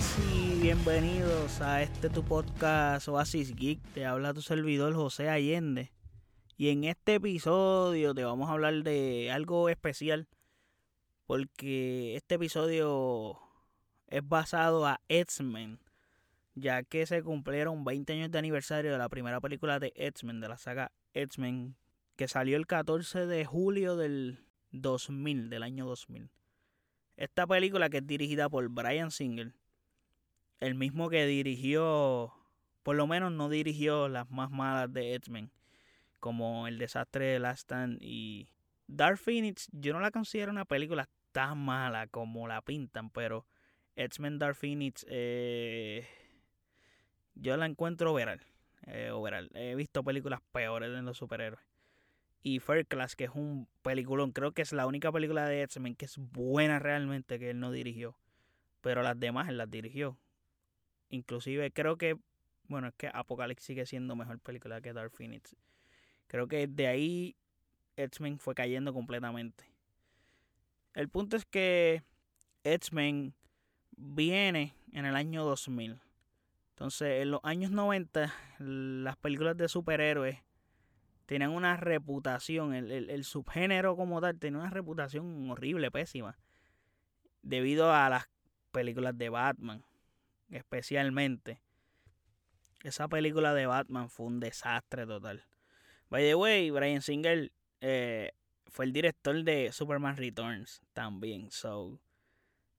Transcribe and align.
y 0.00 0.58
bienvenidos 0.62 1.60
a 1.60 1.82
este 1.82 2.08
tu 2.08 2.24
podcast 2.24 3.06
Oasis 3.08 3.54
Geek. 3.54 3.82
Te 3.92 4.06
habla 4.06 4.32
tu 4.32 4.40
servidor 4.40 4.94
José 4.94 5.28
Allende. 5.28 5.92
Y 6.56 6.70
en 6.70 6.84
este 6.84 7.16
episodio 7.16 8.14
te 8.14 8.24
vamos 8.24 8.48
a 8.48 8.52
hablar 8.52 8.82
de 8.82 9.30
algo 9.30 9.68
especial. 9.68 10.26
Porque 11.26 12.16
este 12.16 12.36
episodio 12.36 13.38
es 14.06 14.26
basado 14.26 14.86
a 14.86 15.02
X-Men. 15.08 15.80
Ya 16.54 16.82
que 16.82 17.04
se 17.04 17.22
cumplieron 17.22 17.84
20 17.84 18.14
años 18.14 18.30
de 18.30 18.38
aniversario 18.38 18.92
de 18.92 18.98
la 18.98 19.10
primera 19.10 19.38
película 19.40 19.80
de 19.80 19.92
X-Men, 19.96 20.40
de 20.40 20.48
la 20.48 20.56
saga 20.56 20.92
X-Men. 21.12 21.76
Que 22.16 22.26
salió 22.26 22.56
el 22.56 22.66
14 22.66 23.26
de 23.26 23.44
julio 23.44 23.96
del 23.96 24.46
2000, 24.70 25.50
del 25.50 25.62
año 25.62 25.84
2000. 25.84 26.30
Esta 27.18 27.46
película 27.46 27.90
que 27.90 27.98
es 27.98 28.06
dirigida 28.06 28.48
por 28.48 28.66
Brian 28.70 29.10
Singer, 29.10 29.52
el 30.60 30.74
mismo 30.74 31.08
que 31.08 31.26
dirigió, 31.26 32.32
por 32.82 32.96
lo 32.96 33.06
menos 33.06 33.32
no 33.32 33.48
dirigió 33.48 34.08
las 34.08 34.30
más 34.30 34.50
malas 34.50 34.92
de 34.92 35.14
X-Men, 35.14 35.50
como 36.20 36.68
El 36.68 36.78
desastre 36.78 37.26
de 37.26 37.38
Last 37.38 37.62
Stand 37.62 37.98
y 38.00 38.50
Dark 38.86 39.18
Phoenix, 39.18 39.68
yo 39.72 39.92
no 39.92 40.00
la 40.00 40.10
considero 40.10 40.50
una 40.50 40.64
película 40.64 41.08
tan 41.32 41.58
mala 41.58 42.06
como 42.06 42.46
la 42.46 42.60
pintan, 42.60 43.10
pero 43.10 43.46
X-Men 43.96 44.38
Dark 44.38 44.56
Phoenix 44.56 45.06
eh, 45.08 46.06
yo 47.34 47.56
la 47.56 47.66
encuentro 47.66 48.12
overall, 48.12 48.40
eh, 48.86 49.10
overall. 49.10 49.50
He 49.54 49.74
visto 49.74 50.04
películas 50.04 50.40
peores 50.52 50.90
de 50.90 51.02
los 51.02 51.16
superhéroes 51.16 51.60
y 52.42 52.58
Fair 52.60 52.86
Class, 52.86 53.16
que 53.16 53.24
es 53.24 53.30
un 53.34 53.68
peliculón. 53.82 54.32
Creo 54.32 54.52
que 54.52 54.62
es 54.62 54.72
la 54.72 54.86
única 54.86 55.12
película 55.12 55.46
de 55.46 55.62
X-Men 55.62 55.94
que 55.94 56.06
es 56.06 56.16
buena 56.18 56.78
realmente 56.78 57.38
que 57.38 57.50
él 57.50 57.60
no 57.60 57.70
dirigió. 57.70 58.16
Pero 58.80 59.02
las 59.02 59.18
demás 59.18 59.48
él 59.48 59.58
las 59.58 59.70
dirigió. 59.70 60.16
Inclusive 61.10 61.70
creo 61.72 61.98
que, 61.98 62.16
bueno, 62.64 62.88
es 62.88 62.94
que 62.94 63.10
Apocalypse 63.12 63.66
sigue 63.66 63.86
siendo 63.86 64.16
mejor 64.16 64.38
película 64.40 64.80
que 64.80 64.92
Dark 64.92 65.12
Phoenix. 65.12 65.56
Creo 66.26 66.48
que 66.48 66.66
de 66.66 66.86
ahí 66.86 67.36
X-Men 67.96 68.38
fue 68.38 68.54
cayendo 68.54 68.94
completamente. 68.94 69.64
El 70.94 71.08
punto 71.08 71.36
es 71.36 71.44
que 71.44 72.02
X-Men 72.64 73.34
viene 73.96 74.74
en 74.92 75.04
el 75.04 75.16
año 75.16 75.44
2000. 75.44 76.00
Entonces, 76.70 77.22
en 77.22 77.32
los 77.32 77.40
años 77.42 77.70
90, 77.70 78.32
las 78.58 79.16
películas 79.16 79.56
de 79.56 79.68
superhéroes 79.68 80.38
tenían 81.26 81.50
una 81.50 81.76
reputación, 81.76 82.74
el, 82.74 83.24
subgénero 83.24 83.94
como 83.96 84.20
tal 84.20 84.38
tenía 84.38 84.58
una 84.58 84.70
reputación 84.70 85.50
horrible, 85.50 85.90
pésima, 85.90 86.38
debido 87.42 87.92
a 87.92 88.08
las 88.08 88.28
películas 88.72 89.16
de 89.16 89.28
Batman, 89.28 89.84
especialmente. 90.50 91.60
Esa 92.82 93.08
película 93.08 93.54
de 93.54 93.66
Batman 93.66 94.08
fue 94.08 94.26
un 94.26 94.40
desastre 94.40 95.06
total. 95.06 95.44
By 96.08 96.22
the 96.22 96.34
way, 96.34 96.70
Brian 96.70 97.02
Singer 97.02 97.52
eh, 97.80 98.32
fue 98.66 98.84
el 98.84 98.92
director 98.92 99.42
de 99.42 99.72
Superman 99.72 100.16
Returns 100.16 100.80
también, 100.92 101.50
so 101.50 102.00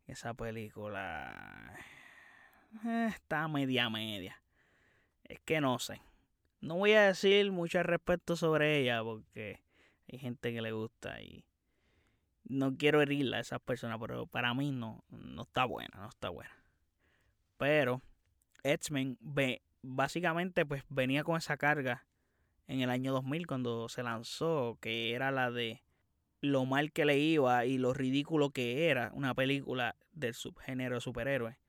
esa 0.08 0.34
película 0.34 1.78
eh, 2.86 3.08
está 3.10 3.48
media 3.48 3.90
media. 3.90 4.42
Es 5.24 5.40
que 5.42 5.62
no 5.62 5.80
sé. 5.80 6.02
No 6.60 6.76
voy 6.76 6.94
a 6.94 7.04
decir 7.04 7.52
mucho 7.52 7.80
al 7.80 7.86
respecto 7.86 8.36
sobre 8.36 8.80
ella 8.80 9.04
porque 9.04 9.64
hay 10.12 10.20
gente 10.20 10.54
que 10.54 10.62
le 10.62 10.72
gusta 10.72 11.22
y 11.22 11.46
no 12.44 12.76
quiero 12.76 13.02
herirla 13.02 13.38
a 13.38 13.42
esas 13.42 13.62
personas, 13.62 13.98
pero 14.00 14.28
para 14.28 14.54
mí 14.54 14.72
no, 14.72 15.04
no 15.10 15.44
está 15.44 15.66
buena, 15.66 15.98
no 16.00 16.10
está 16.10 16.30
buena. 16.30 16.61
Pero 17.62 18.02
X-Men 18.64 19.20
básicamente 19.84 20.66
pues 20.66 20.84
venía 20.90 21.24
con 21.24 21.38
esa 21.38 21.58
carga 21.58 22.08
en 22.66 22.82
el 22.82 22.90
año 22.90 23.14
2000 23.14 23.46
cuando 23.46 23.88
se 23.88 24.02
lanzó, 24.02 24.80
que 24.82 25.14
era 25.14 25.30
la 25.30 25.52
de 25.52 25.84
lo 26.42 26.66
mal 26.66 26.92
que 26.92 27.06
le 27.06 27.20
iba 27.20 27.64
y 27.68 27.78
lo 27.78 27.94
ridículo 27.94 28.50
que 28.50 28.90
era 28.90 29.12
una 29.14 29.36
película 29.36 29.96
del 30.12 30.34
subgénero 30.34 31.00
superhéroe. 31.02 31.60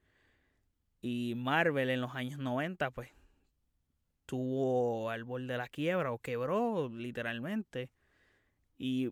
Y 1.03 1.35
Marvel 1.37 1.91
en 1.91 2.01
los 2.01 2.15
años 2.15 2.39
90 2.39 2.91
pues 2.93 3.11
estuvo 4.21 5.11
al 5.11 5.25
borde 5.25 5.49
de 5.49 5.59
la 5.59 5.69
quiebra 5.69 6.11
o 6.11 6.21
quebró 6.21 6.89
literalmente 6.89 7.91
y 8.79 9.11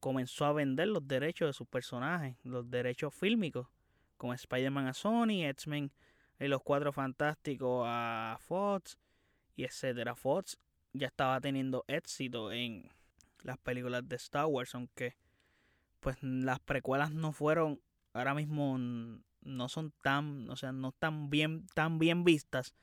comenzó 0.00 0.46
a 0.46 0.52
vender 0.52 0.88
los 0.88 1.06
derechos 1.06 1.48
de 1.50 1.52
sus 1.52 1.68
personajes, 1.68 2.36
los 2.42 2.68
derechos 2.68 3.14
fílmicos, 3.14 3.68
como 4.16 4.34
Spider-Man 4.34 4.88
a 4.88 4.94
Sony, 4.94 5.44
X-Men 5.44 5.92
y 6.40 6.48
los 6.48 6.62
Cuatro 6.62 6.92
Fantásticos 6.92 7.84
a 7.86 8.38
Fox 8.40 8.98
y 9.56 9.64
etcétera. 9.64 10.14
Fox 10.14 10.58
ya 10.92 11.08
estaba 11.08 11.40
teniendo 11.40 11.84
éxito 11.88 12.52
en 12.52 12.90
las 13.42 13.58
películas 13.58 14.08
de 14.08 14.16
Star 14.16 14.46
Wars, 14.46 14.74
aunque 14.74 15.16
pues 16.00 16.16
las 16.22 16.60
precuelas 16.60 17.12
no 17.12 17.32
fueron 17.32 17.80
ahora 18.12 18.34
mismo 18.34 18.76
no 18.78 19.68
son 19.68 19.92
tan, 20.02 20.48
o 20.50 20.56
sea, 20.56 20.72
no 20.72 20.88
están 20.88 21.30
bien 21.30 21.66
tan 21.74 21.98
bien 21.98 22.24
vistas, 22.24 22.74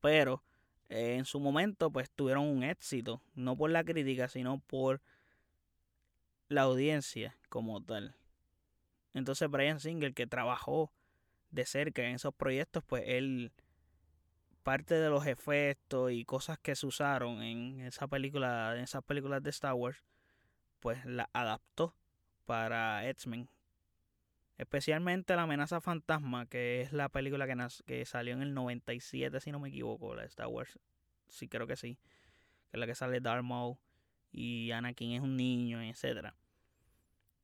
pero 0.00 0.42
eh, 0.88 1.16
en 1.16 1.24
su 1.24 1.40
momento 1.40 1.90
pues 1.90 2.10
tuvieron 2.10 2.46
un 2.46 2.62
éxito, 2.62 3.22
no 3.34 3.56
por 3.56 3.70
la 3.70 3.84
crítica, 3.84 4.28
sino 4.28 4.58
por 4.58 5.00
la 6.48 6.62
audiencia 6.62 7.36
como 7.48 7.82
tal. 7.82 8.14
Entonces 9.14 9.50
Brian 9.50 9.80
Singer, 9.80 10.14
que 10.14 10.26
trabajó 10.26 10.92
de 11.50 11.66
cerca 11.66 12.02
en 12.02 12.16
esos 12.16 12.34
proyectos, 12.34 12.84
pues 12.84 13.04
él 13.06 13.52
parte 14.62 14.94
de 14.94 15.08
los 15.08 15.26
efectos 15.26 16.12
y 16.12 16.24
cosas 16.24 16.58
que 16.58 16.76
se 16.76 16.86
usaron 16.86 17.42
en 17.42 17.80
esa 17.80 18.06
película, 18.08 18.74
en 18.76 18.82
esas 18.82 19.02
películas 19.02 19.42
de 19.42 19.50
Star 19.50 19.74
Wars, 19.74 20.04
pues 20.80 21.04
la 21.04 21.28
adaptó 21.32 21.94
para 22.44 23.08
X-Men. 23.08 23.48
Especialmente 24.58 25.34
la 25.34 25.42
amenaza 25.42 25.80
fantasma, 25.80 26.46
que 26.46 26.82
es 26.82 26.92
la 26.92 27.08
película 27.08 27.46
que, 27.46 27.56
que 27.86 28.04
salió 28.04 28.34
en 28.34 28.42
el 28.42 28.52
97, 28.52 29.40
si 29.40 29.50
no 29.52 29.58
me 29.58 29.70
equivoco, 29.70 30.14
la 30.14 30.22
de 30.22 30.28
Star 30.28 30.48
Wars. 30.48 30.78
Sí, 31.28 31.48
creo 31.48 31.66
que 31.66 31.76
sí. 31.76 31.98
Que 32.70 32.76
es 32.76 32.80
la 32.80 32.86
que 32.86 32.94
sale 32.94 33.20
Darth 33.20 33.42
Maul 33.42 33.78
y 34.32 34.70
Anakin 34.70 35.12
es 35.12 35.22
un 35.22 35.36
niño, 35.36 35.80
etc. 35.82 36.34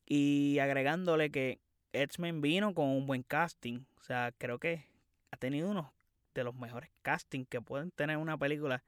Y 0.05 0.59
agregándole 0.59 1.31
que 1.31 1.61
X-Men 1.93 2.41
vino 2.41 2.75
con 2.75 2.89
un 2.89 3.07
buen 3.07 3.23
casting. 3.23 3.87
O 4.01 4.03
sea, 4.03 4.33
creo 4.39 4.59
que 4.59 4.87
ha 5.31 5.37
tenido 5.37 5.71
uno 5.71 5.93
de 6.35 6.45
los 6.45 6.55
mejores 6.55 6.91
castings 7.03 7.49
que 7.49 7.61
pueden 7.61 7.91
tener 7.91 8.17
una 8.19 8.37
película. 8.37 8.85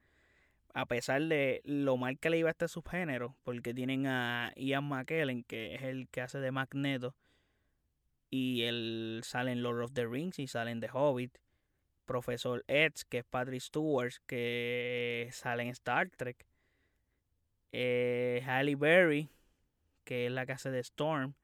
A 0.73 0.85
pesar 0.85 1.21
de 1.23 1.61
lo 1.65 1.97
mal 1.97 2.19
que 2.19 2.29
le 2.29 2.37
iba 2.37 2.49
a 2.49 2.51
este 2.51 2.67
subgénero. 2.67 3.35
Porque 3.43 3.73
tienen 3.73 4.07
a 4.07 4.53
Ian 4.55 4.87
McKellen, 4.87 5.43
que 5.43 5.75
es 5.75 5.81
el 5.81 6.07
que 6.09 6.21
hace 6.21 6.39
de 6.39 6.51
Magneto 6.51 7.15
y 8.29 8.63
él 8.63 9.21
sale 9.23 9.51
en 9.51 9.63
Lord 9.63 9.83
of 9.83 9.93
the 9.93 10.05
Rings 10.05 10.39
y 10.39 10.47
sale 10.47 10.71
en 10.71 10.79
The 10.79 10.89
Hobbit. 10.91 11.37
Profesor 12.05 12.63
Edge, 12.67 13.03
que 13.07 13.19
es 13.19 13.25
Patrick 13.25 13.61
Stewart, 13.61 14.13
que 14.25 15.29
sale 15.31 15.63
en 15.63 15.69
Star 15.69 16.09
Trek. 16.09 16.45
Eh, 17.71 18.43
Halle 18.47 18.75
Berry, 18.75 19.29
que 20.03 20.25
es 20.25 20.31
la 20.31 20.47
que 20.47 20.53
hace 20.53 20.71
de 20.71 20.79
Storm, 20.79 21.35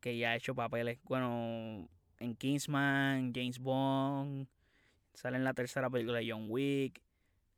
que 0.00 0.16
ya 0.16 0.30
ha 0.30 0.36
hecho 0.36 0.54
papeles, 0.54 0.98
bueno, 1.04 1.88
en 2.18 2.34
Kingsman, 2.36 3.32
James 3.34 3.58
Bond, 3.58 4.48
sale 5.14 5.36
en 5.36 5.44
la 5.44 5.54
tercera 5.54 5.90
película 5.90 6.18
de 6.18 6.30
John 6.30 6.46
Wick, 6.48 7.00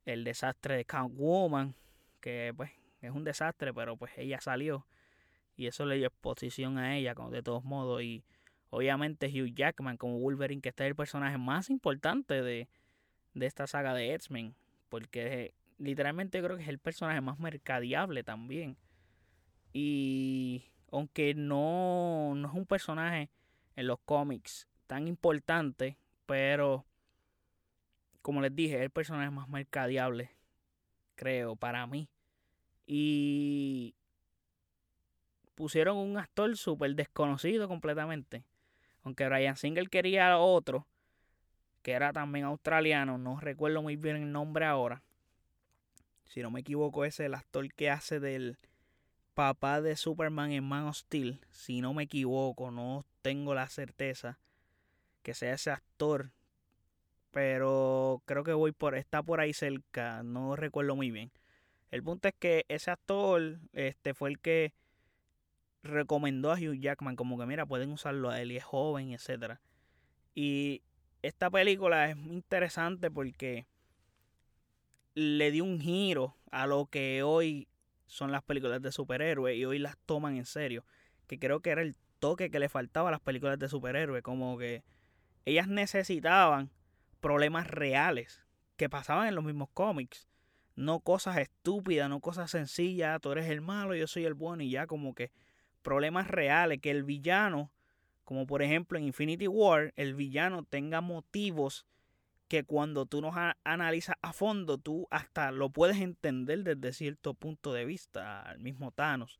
el 0.06 0.24
desastre 0.24 0.76
de 0.76 0.86
Woman 1.10 1.74
que 2.20 2.52
pues 2.56 2.70
es 3.00 3.10
un 3.10 3.24
desastre, 3.24 3.72
pero 3.72 3.96
pues 3.96 4.12
ella 4.16 4.40
salió 4.40 4.86
y 5.56 5.66
eso 5.66 5.86
le 5.86 5.96
dio 5.96 6.08
exposición 6.08 6.78
a 6.78 6.96
ella, 6.96 7.14
de 7.30 7.42
todos 7.42 7.64
modos, 7.64 8.02
y 8.02 8.24
Obviamente 8.70 9.26
Hugh 9.26 9.52
Jackman 9.52 9.96
como 9.96 10.20
Wolverine, 10.20 10.62
que 10.62 10.68
este 10.68 10.84
es 10.84 10.90
el 10.90 10.96
personaje 10.96 11.36
más 11.38 11.70
importante 11.70 12.40
de, 12.40 12.68
esta 13.34 13.66
saga 13.66 13.94
de 13.94 14.14
X-Men. 14.14 14.54
Porque 14.88 15.54
literalmente 15.78 16.40
creo 16.40 16.56
que 16.56 16.62
es 16.62 16.68
el 16.68 16.78
personaje 16.78 17.20
más 17.20 17.38
mercadiable 17.40 18.22
también. 18.22 18.76
Y 19.72 20.64
aunque 20.90 21.34
no, 21.34 22.34
no 22.34 22.48
es 22.48 22.54
un 22.54 22.66
personaje 22.66 23.30
en 23.76 23.86
los 23.86 23.98
cómics 24.00 24.68
tan 24.86 25.06
importante, 25.06 25.96
pero 26.26 26.84
como 28.22 28.40
les 28.40 28.54
dije, 28.54 28.76
es 28.76 28.82
el 28.82 28.90
personaje 28.90 29.30
más 29.30 29.48
mercadiable, 29.48 30.30
creo, 31.14 31.56
para 31.56 31.86
mí. 31.86 32.08
Y 32.86 33.94
pusieron 35.54 35.96
un 35.96 36.18
actor 36.18 36.56
súper 36.56 36.94
desconocido 36.94 37.68
completamente. 37.68 38.44
Aunque 39.02 39.28
Brian 39.28 39.56
Singer 39.56 39.88
quería 39.88 40.38
otro, 40.38 40.86
que 41.82 41.92
era 41.92 42.12
también 42.12 42.44
australiano, 42.44 43.16
no 43.16 43.40
recuerdo 43.40 43.80
muy 43.80 43.96
bien 43.96 44.16
el 44.16 44.32
nombre 44.32 44.66
ahora. 44.66 45.02
Si 46.26 46.42
no 46.42 46.50
me 46.50 46.60
equivoco, 46.60 47.04
es 47.04 47.18
el 47.20 47.34
actor 47.34 47.72
que 47.72 47.90
hace 47.90 48.20
del 48.20 48.58
papá 49.40 49.80
de 49.80 49.96
Superman 49.96 50.52
en 50.52 50.64
Man 50.64 50.92
Steel. 50.92 51.40
Si 51.50 51.80
no 51.80 51.94
me 51.94 52.02
equivoco, 52.02 52.70
no 52.70 53.06
tengo 53.22 53.54
la 53.54 53.70
certeza 53.70 54.38
que 55.22 55.32
sea 55.32 55.54
ese 55.54 55.70
actor 55.70 56.30
pero 57.30 58.22
creo 58.26 58.44
que 58.44 58.52
voy 58.52 58.72
por 58.72 58.94
está 58.94 59.22
por 59.22 59.40
ahí 59.40 59.54
cerca, 59.54 60.22
no 60.22 60.56
recuerdo 60.56 60.94
muy 60.94 61.10
bien. 61.10 61.30
El 61.90 62.02
punto 62.02 62.28
es 62.28 62.34
que 62.38 62.66
ese 62.68 62.90
actor 62.90 63.60
este 63.72 64.12
fue 64.12 64.28
el 64.28 64.38
que 64.38 64.74
recomendó 65.82 66.52
a 66.52 66.56
Hugh 66.56 66.78
Jackman 66.78 67.16
como 67.16 67.38
que 67.38 67.46
mira, 67.46 67.64
pueden 67.64 67.92
usarlo 67.92 68.28
a 68.28 68.42
él 68.42 68.52
y 68.52 68.58
es 68.58 68.64
joven, 68.64 69.12
etcétera. 69.12 69.62
Y 70.34 70.82
esta 71.22 71.48
película 71.48 72.10
es 72.10 72.16
muy 72.16 72.34
interesante 72.34 73.10
porque 73.10 73.66
le 75.14 75.50
dio 75.50 75.64
un 75.64 75.80
giro 75.80 76.36
a 76.50 76.66
lo 76.66 76.86
que 76.86 77.22
hoy 77.22 77.68
son 78.10 78.32
las 78.32 78.42
películas 78.42 78.82
de 78.82 78.90
superhéroes 78.90 79.56
y 79.56 79.64
hoy 79.64 79.78
las 79.78 79.96
toman 79.98 80.36
en 80.36 80.44
serio, 80.44 80.84
que 81.28 81.38
creo 81.38 81.60
que 81.60 81.70
era 81.70 81.80
el 81.80 81.96
toque 82.18 82.50
que 82.50 82.58
le 82.58 82.68
faltaba 82.68 83.08
a 83.08 83.12
las 83.12 83.20
películas 83.20 83.58
de 83.58 83.68
superhéroes, 83.68 84.22
como 84.22 84.58
que 84.58 84.82
ellas 85.44 85.68
necesitaban 85.68 86.70
problemas 87.20 87.68
reales 87.68 88.42
que 88.76 88.88
pasaban 88.88 89.28
en 89.28 89.36
los 89.36 89.44
mismos 89.44 89.68
cómics, 89.72 90.28
no 90.74 90.98
cosas 90.98 91.38
estúpidas, 91.38 92.08
no 92.08 92.20
cosas 92.20 92.50
sencillas, 92.50 93.20
tú 93.20 93.30
eres 93.30 93.48
el 93.48 93.60
malo, 93.60 93.94
yo 93.94 94.08
soy 94.08 94.24
el 94.24 94.34
bueno 94.34 94.64
y 94.64 94.70
ya 94.70 94.88
como 94.88 95.14
que 95.14 95.30
problemas 95.82 96.26
reales, 96.26 96.80
que 96.80 96.90
el 96.90 97.04
villano, 97.04 97.70
como 98.24 98.44
por 98.44 98.60
ejemplo 98.60 98.98
en 98.98 99.04
Infinity 99.04 99.46
War, 99.46 99.92
el 99.94 100.14
villano 100.14 100.64
tenga 100.64 101.00
motivos 101.00 101.86
que 102.50 102.64
cuando 102.64 103.06
tú 103.06 103.20
nos 103.20 103.36
analizas 103.62 104.16
a 104.22 104.32
fondo, 104.32 104.76
tú 104.76 105.06
hasta 105.12 105.52
lo 105.52 105.70
puedes 105.70 105.98
entender 105.98 106.64
desde 106.64 106.92
cierto 106.92 107.32
punto 107.32 107.72
de 107.72 107.84
vista, 107.84 108.42
al 108.42 108.58
mismo 108.58 108.90
Thanos, 108.90 109.38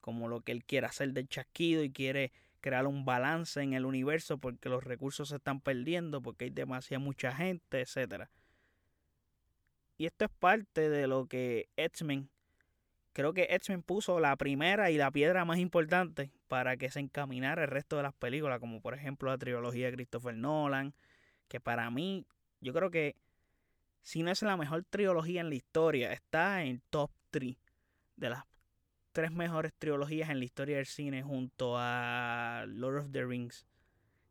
como 0.00 0.26
lo 0.26 0.40
que 0.40 0.50
él 0.50 0.64
quiere 0.64 0.88
hacer 0.88 1.12
del 1.12 1.28
chasquido 1.28 1.84
y 1.84 1.92
quiere 1.92 2.32
crear 2.60 2.88
un 2.88 3.04
balance 3.04 3.62
en 3.62 3.72
el 3.72 3.84
universo 3.84 4.38
porque 4.38 4.68
los 4.68 4.82
recursos 4.82 5.28
se 5.28 5.36
están 5.36 5.60
perdiendo, 5.60 6.20
porque 6.22 6.46
hay 6.46 6.50
demasiada 6.50 6.98
mucha 6.98 7.32
gente, 7.32 7.82
etcétera. 7.82 8.32
Y 9.96 10.06
esto 10.06 10.24
es 10.24 10.30
parte 10.32 10.90
de 10.90 11.06
lo 11.06 11.26
que 11.26 11.68
X-Men 11.76 12.30
creo 13.12 13.32
que 13.32 13.46
X-Men 13.50 13.82
puso 13.84 14.18
la 14.18 14.34
primera 14.34 14.90
y 14.90 14.96
la 14.96 15.12
piedra 15.12 15.44
más 15.44 15.58
importante 15.58 16.32
para 16.48 16.76
que 16.76 16.90
se 16.90 16.98
encaminara 16.98 17.62
el 17.62 17.68
resto 17.68 17.96
de 17.96 18.02
las 18.02 18.14
películas, 18.14 18.58
como 18.58 18.80
por 18.80 18.94
ejemplo 18.94 19.30
la 19.30 19.38
trilogía 19.38 19.86
de 19.86 19.92
Christopher 19.92 20.34
Nolan, 20.34 20.94
que 21.46 21.60
para 21.60 21.90
mí, 21.90 22.26
yo 22.60 22.72
creo 22.72 22.90
que 22.90 23.16
si 24.02 24.22
no 24.22 24.30
es 24.30 24.42
la 24.42 24.56
mejor 24.56 24.84
trilogía 24.84 25.40
en 25.40 25.48
la 25.48 25.54
historia, 25.54 26.12
está 26.12 26.62
en 26.62 26.82
top 26.90 27.10
3 27.30 27.56
de 28.16 28.30
las 28.30 28.44
tres 29.12 29.32
mejores 29.32 29.72
trilogías 29.74 30.30
en 30.30 30.38
la 30.38 30.44
historia 30.44 30.76
del 30.76 30.86
cine 30.86 31.22
junto 31.22 31.74
a 31.76 32.64
Lord 32.68 32.98
of 32.98 33.12
the 33.12 33.24
Rings. 33.24 33.66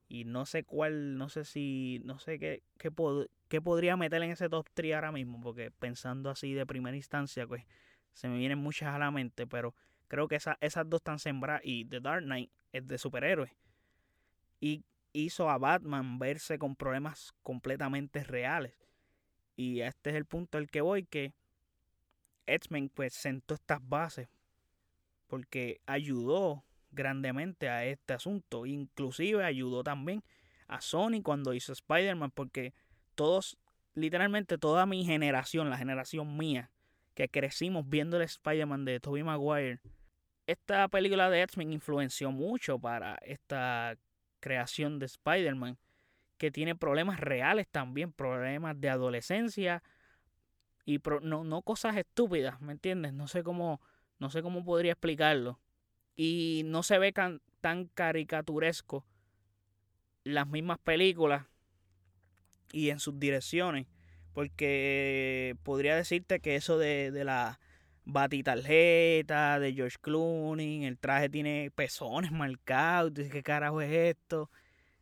Y 0.08 0.26
no 0.26 0.46
sé 0.46 0.64
cuál, 0.64 1.18
no 1.18 1.30
sé 1.30 1.46
si, 1.46 2.02
no 2.04 2.18
sé 2.18 2.40
qué, 2.40 2.64
qué, 2.78 2.92
qué 3.48 3.62
podría 3.62 3.96
meter 3.96 4.24
en 4.24 4.32
ese 4.32 4.50
top 4.50 4.68
3 4.74 4.96
ahora 4.96 5.12
mismo, 5.12 5.40
porque 5.40 5.70
pensando 5.72 6.30
así 6.30 6.54
de 6.54 6.66
primera 6.66 6.98
instancia, 6.98 7.46
pues 7.46 7.64
se 8.14 8.28
me 8.28 8.38
vienen 8.38 8.58
muchas 8.58 8.94
a 8.94 8.98
la 8.98 9.12
mente, 9.12 9.46
pero 9.46 9.76
creo 10.08 10.28
que 10.28 10.36
esas 10.36 10.90
dos 10.90 11.00
están 11.00 11.20
sembradas 11.20 11.62
y 11.64 11.86
The 11.86 12.00
Dark 12.00 12.24
Knight 12.24 12.52
es 12.72 12.88
de 12.88 12.98
superhéroes. 12.98 13.52
Y 14.60 14.84
hizo 15.14 15.50
a 15.50 15.58
Batman 15.58 16.20
verse 16.20 16.58
con 16.58 16.76
problemas 16.76 17.34
completamente 17.44 18.24
reales. 18.24 18.74
Y 19.56 19.82
este 19.82 20.12
es 20.12 20.16
el 20.16 20.26
punto 20.26 20.58
al 20.58 20.70
que 20.70 20.82
voy, 20.82 21.04
que 21.04 21.34
X-Men 22.46 22.90
pues 22.90 23.14
sentó 23.14 23.56
estas 23.56 23.80
bases 23.88 24.30
porque 25.28 25.82
ayudó 25.86 26.64
grandemente 26.92 27.70
a 27.70 27.86
este 27.86 28.14
asunto. 28.14 28.66
Inclusive 28.66 29.44
ayudó 29.44 29.84
también 29.84 30.24
a 30.68 30.82
Sony 30.82 31.22
cuando 31.24 31.54
hizo 31.54 31.74
Spider-Man 31.74 32.32
porque 32.32 32.74
todos, 33.16 33.58
literalmente 33.94 34.58
toda 34.58 34.86
mi 34.86 35.06
generación, 35.06 35.70
la 35.70 35.78
generación 35.78 36.38
mía, 36.38 36.72
que 37.14 37.30
crecimos 37.30 37.88
viendo 37.88 38.18
el 38.18 38.24
Spider-Man 38.24 38.86
de 38.86 39.00
Tobey 39.00 39.24
Maguire, 39.24 39.80
esta 40.48 40.88
película 40.88 41.30
de 41.30 41.44
X-Men 41.44 41.74
influenció 41.74 42.32
mucho 42.32 42.80
para 42.80 43.18
esta 43.22 43.98
creación 44.40 45.00
de 45.00 45.06
Spider-Man, 45.06 45.78
que 46.38 46.52
tiene 46.52 46.76
problemas 46.76 47.20
reales 47.20 47.68
también, 47.68 48.12
problemas 48.12 48.80
de 48.80 48.90
adolescencia 48.90 49.84
y 50.86 51.00
no, 51.22 51.44
no 51.44 51.62
cosas 51.62 51.98
estúpidas, 51.98 52.62
¿me 52.62 52.72
entiendes? 52.72 53.14
No 53.14 53.28
sé 53.28 53.44
cómo, 53.44 53.82
no 54.18 54.30
sé 54.30 54.42
cómo 54.42 54.64
podría 54.64 54.94
explicarlo. 54.94 55.60
Y 56.16 56.64
no 56.66 56.84
se 56.84 56.98
ve 56.98 57.14
tan 57.14 57.86
caricaturesco 57.94 59.06
las 60.24 60.48
mismas 60.48 60.80
películas 60.80 61.46
y 62.72 62.90
en 62.90 63.00
sus 63.00 63.20
direcciones 63.20 63.88
porque 64.34 65.58
podría 65.64 65.96
decirte 65.96 66.40
que 66.40 66.56
eso 66.56 66.78
de, 66.78 67.12
de 67.12 67.24
la 67.24 67.60
batitarjeta 68.06 69.60
de 69.60 69.74
George 69.74 69.98
Clooney, 70.02 70.86
el 70.86 70.98
traje 70.98 71.30
tiene 71.30 71.72
pezones 71.74 72.32
marcados, 72.32 73.14
dices, 73.14 73.32
¿qué 73.32 73.44
carajo 73.44 73.82
es 73.82 73.92
esto? 73.92 74.50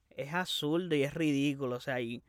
Es 0.10 0.34
absurdo 0.34 0.96
y 0.96 1.04
es 1.04 1.14
ridículo, 1.14 1.78
o 1.78 1.80
sea, 1.80 2.02
y 2.02 2.24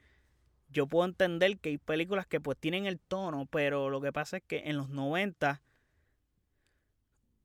yo 0.70 0.86
puedo 0.86 1.06
entender 1.06 1.58
que 1.58 1.70
hay 1.70 1.78
películas 1.78 2.26
que 2.26 2.40
pues 2.40 2.58
tienen 2.58 2.86
el 2.86 3.00
tono, 3.00 3.46
pero 3.46 3.90
lo 3.90 4.00
que 4.00 4.12
pasa 4.12 4.38
es 4.38 4.42
que 4.42 4.64
en 4.66 4.76
los 4.76 4.90
90 4.90 5.62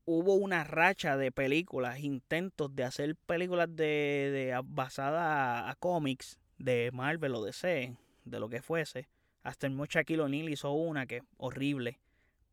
hubo 0.04 0.34
una 0.34 0.64
racha 0.64 1.16
de 1.16 1.32
películas, 1.32 2.00
intentos 2.00 2.74
de 2.76 2.84
hacer 2.84 3.16
películas 3.16 3.68
de, 3.74 4.30
de 4.32 4.60
basadas 4.64 5.70
a 5.70 5.74
cómics 5.76 6.38
de 6.58 6.90
Marvel 6.92 7.34
o 7.34 7.44
DC, 7.44 7.96
de 8.24 8.40
lo 8.40 8.48
que 8.48 8.62
fuese, 8.62 9.08
hasta 9.42 9.66
el 9.66 9.76
Shaquille 9.76 10.22
O'Neal 10.22 10.48
hizo 10.48 10.72
una 10.72 11.06
que 11.06 11.22
horrible, 11.36 11.98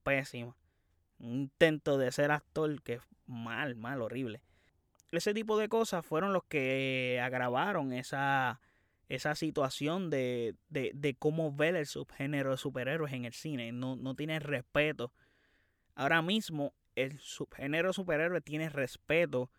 pésima. 0.04 0.56
Un 1.22 1.34
intento 1.34 1.98
de 1.98 2.12
ser 2.12 2.32
actor 2.32 2.82
que 2.82 3.00
mal, 3.26 3.76
mal, 3.76 4.02
horrible. 4.02 4.42
Ese 5.12 5.34
tipo 5.34 5.58
de 5.58 5.70
cosas 5.70 6.06
fueron 6.06 6.34
los 6.34 6.44
que 6.46 7.20
agravaron 7.22 7.94
esa, 7.94 8.62
esa 9.10 9.36
situación 9.36 10.10
de, 10.10 10.56
de, 10.70 10.92
de 10.94 11.16
cómo 11.16 11.54
ver 11.54 11.76
el 11.76 11.86
subgénero 11.86 12.52
de 12.52 12.58
superhéroes 12.58 13.14
en 13.14 13.26
el 13.26 13.34
cine. 13.34 13.72
No, 13.72 13.96
no 13.96 14.16
tiene 14.16 14.40
respeto. 14.40 15.14
Ahora 15.96 16.22
mismo 16.22 16.74
el 16.96 17.20
subgénero 17.20 17.94
superhéroe 17.94 18.42
tiene 18.42 18.70
respeto 18.70 19.50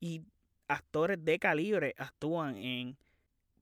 y 0.00 0.22
actores 0.68 1.24
de 1.24 1.38
calibre 1.38 1.94
actúan 1.98 2.56
en, 2.56 2.96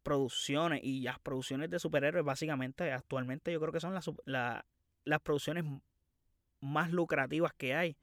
producciones 0.08 0.80
y 0.82 1.02
las 1.02 1.18
producciones 1.18 1.68
de 1.68 1.78
superhéroes 1.78 2.24
básicamente 2.24 2.90
actualmente 2.92 3.52
yo 3.52 3.60
creo 3.60 3.72
que 3.74 3.80
son 3.80 3.92
las, 3.92 4.10
las 4.24 5.20
producciones 5.22 5.64
más 6.60 6.90
lucrativas 6.90 7.52
que 7.54 7.74
hay 7.74 7.96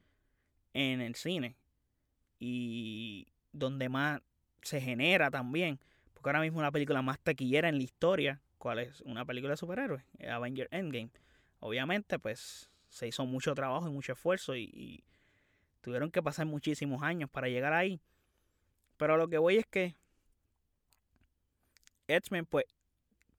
en 0.73 1.01
el 1.01 1.15
cine 1.15 1.55
y 2.39 3.27
donde 3.51 3.89
más 3.89 4.21
se 4.61 4.81
genera 4.81 5.29
también 5.31 5.79
porque 6.13 6.29
ahora 6.29 6.41
mismo 6.41 6.61
la 6.61 6.71
película 6.71 7.01
más 7.01 7.19
taquillera 7.19 7.69
en 7.69 7.77
la 7.77 7.83
historia 7.83 8.41
cuál 8.57 8.79
es 8.79 9.01
una 9.01 9.25
película 9.25 9.51
de 9.51 9.57
superhéroes 9.57 10.03
Avenger 10.29 10.67
Endgame. 10.71 11.11
Obviamente 11.59 12.19
pues 12.19 12.69
se 12.89 13.07
hizo 13.07 13.25
mucho 13.25 13.53
trabajo 13.53 13.87
y 13.87 13.91
mucho 13.91 14.13
esfuerzo 14.13 14.55
y, 14.55 14.63
y 14.73 15.03
tuvieron 15.81 16.09
que 16.09 16.23
pasar 16.23 16.45
muchísimos 16.45 17.03
años 17.03 17.29
para 17.29 17.47
llegar 17.47 17.73
ahí. 17.73 18.01
Pero 18.97 19.17
lo 19.17 19.27
que 19.27 19.37
voy 19.37 19.57
es 19.57 19.65
que 19.65 19.95
X-Men 22.07 22.45
pues 22.45 22.65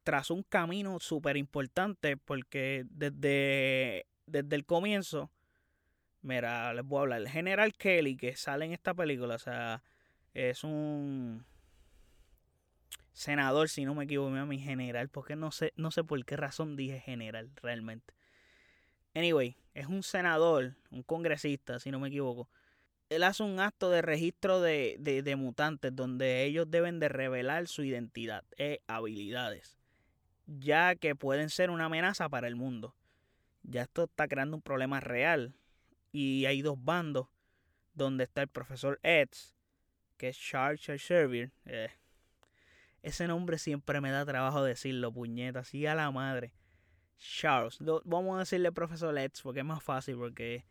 trazó 0.04 0.34
un 0.34 0.44
camino 0.44 1.00
súper 1.00 1.36
importante 1.36 2.16
porque 2.16 2.84
desde, 2.90 4.06
desde 4.26 4.56
el 4.56 4.64
comienzo, 4.64 5.30
mira, 6.22 6.72
les 6.74 6.84
voy 6.84 6.98
a 6.98 7.02
hablar, 7.02 7.20
el 7.20 7.28
general 7.28 7.74
Kelly 7.74 8.16
que 8.16 8.36
sale 8.36 8.64
en 8.64 8.72
esta 8.72 8.94
película, 8.94 9.36
o 9.36 9.38
sea, 9.38 9.82
es 10.34 10.64
un 10.64 11.44
senador, 13.12 13.68
si 13.68 13.84
no 13.84 13.94
me 13.94 14.04
equivoco, 14.04 14.30
mi 14.30 14.58
general, 14.58 15.08
porque 15.08 15.36
no 15.36 15.50
sé, 15.50 15.72
no 15.76 15.90
sé 15.90 16.04
por 16.04 16.22
qué 16.24 16.36
razón 16.36 16.76
dije 16.76 17.00
general 17.00 17.50
realmente. 17.62 18.14
Anyway, 19.14 19.56
es 19.72 19.86
un 19.86 20.02
senador, 20.02 20.74
un 20.90 21.02
congresista, 21.02 21.78
si 21.78 21.90
no 21.90 21.98
me 21.98 22.08
equivoco, 22.08 22.50
él 23.08 23.22
hace 23.22 23.42
un 23.44 23.60
acto 23.60 23.90
de 23.90 24.02
registro 24.02 24.60
de, 24.60 24.96
de, 24.98 25.36
mutantes 25.36 25.94
donde 25.94 26.44
ellos 26.44 26.70
deben 26.70 26.98
de 26.98 27.08
revelar 27.08 27.68
su 27.68 27.84
identidad 27.84 28.44
e 28.58 28.82
habilidades, 28.88 29.78
ya 30.46 30.96
que 30.96 31.14
pueden 31.14 31.50
ser 31.50 31.70
una 31.70 31.84
amenaza 31.84 32.28
para 32.28 32.48
el 32.48 32.56
mundo. 32.56 32.95
Ya 33.68 33.82
esto 33.82 34.04
está 34.04 34.28
creando 34.28 34.56
un 34.56 34.62
problema 34.62 35.00
real 35.00 35.54
y 36.12 36.46
hay 36.46 36.62
dos 36.62 36.82
bandos 36.82 37.28
donde 37.94 38.24
está 38.24 38.42
el 38.42 38.48
profesor 38.48 39.00
Eds, 39.02 39.54
que 40.16 40.28
es 40.28 40.38
Charles 40.38 40.80
Xavier. 40.80 41.50
Eh, 41.64 41.90
ese 43.02 43.26
nombre 43.26 43.58
siempre 43.58 44.00
me 44.00 44.10
da 44.10 44.24
trabajo 44.24 44.62
decirlo, 44.62 45.12
puñeta, 45.12 45.60
así 45.60 45.84
a 45.86 45.94
la 45.94 46.10
madre. 46.10 46.52
Charles, 47.18 47.78
vamos 48.04 48.36
a 48.36 48.40
decirle 48.40 48.70
profesor 48.72 49.16
Eds 49.18 49.42
porque 49.42 49.60
es 49.60 49.66
más 49.66 49.82
fácil 49.82 50.16
porque 50.16 50.64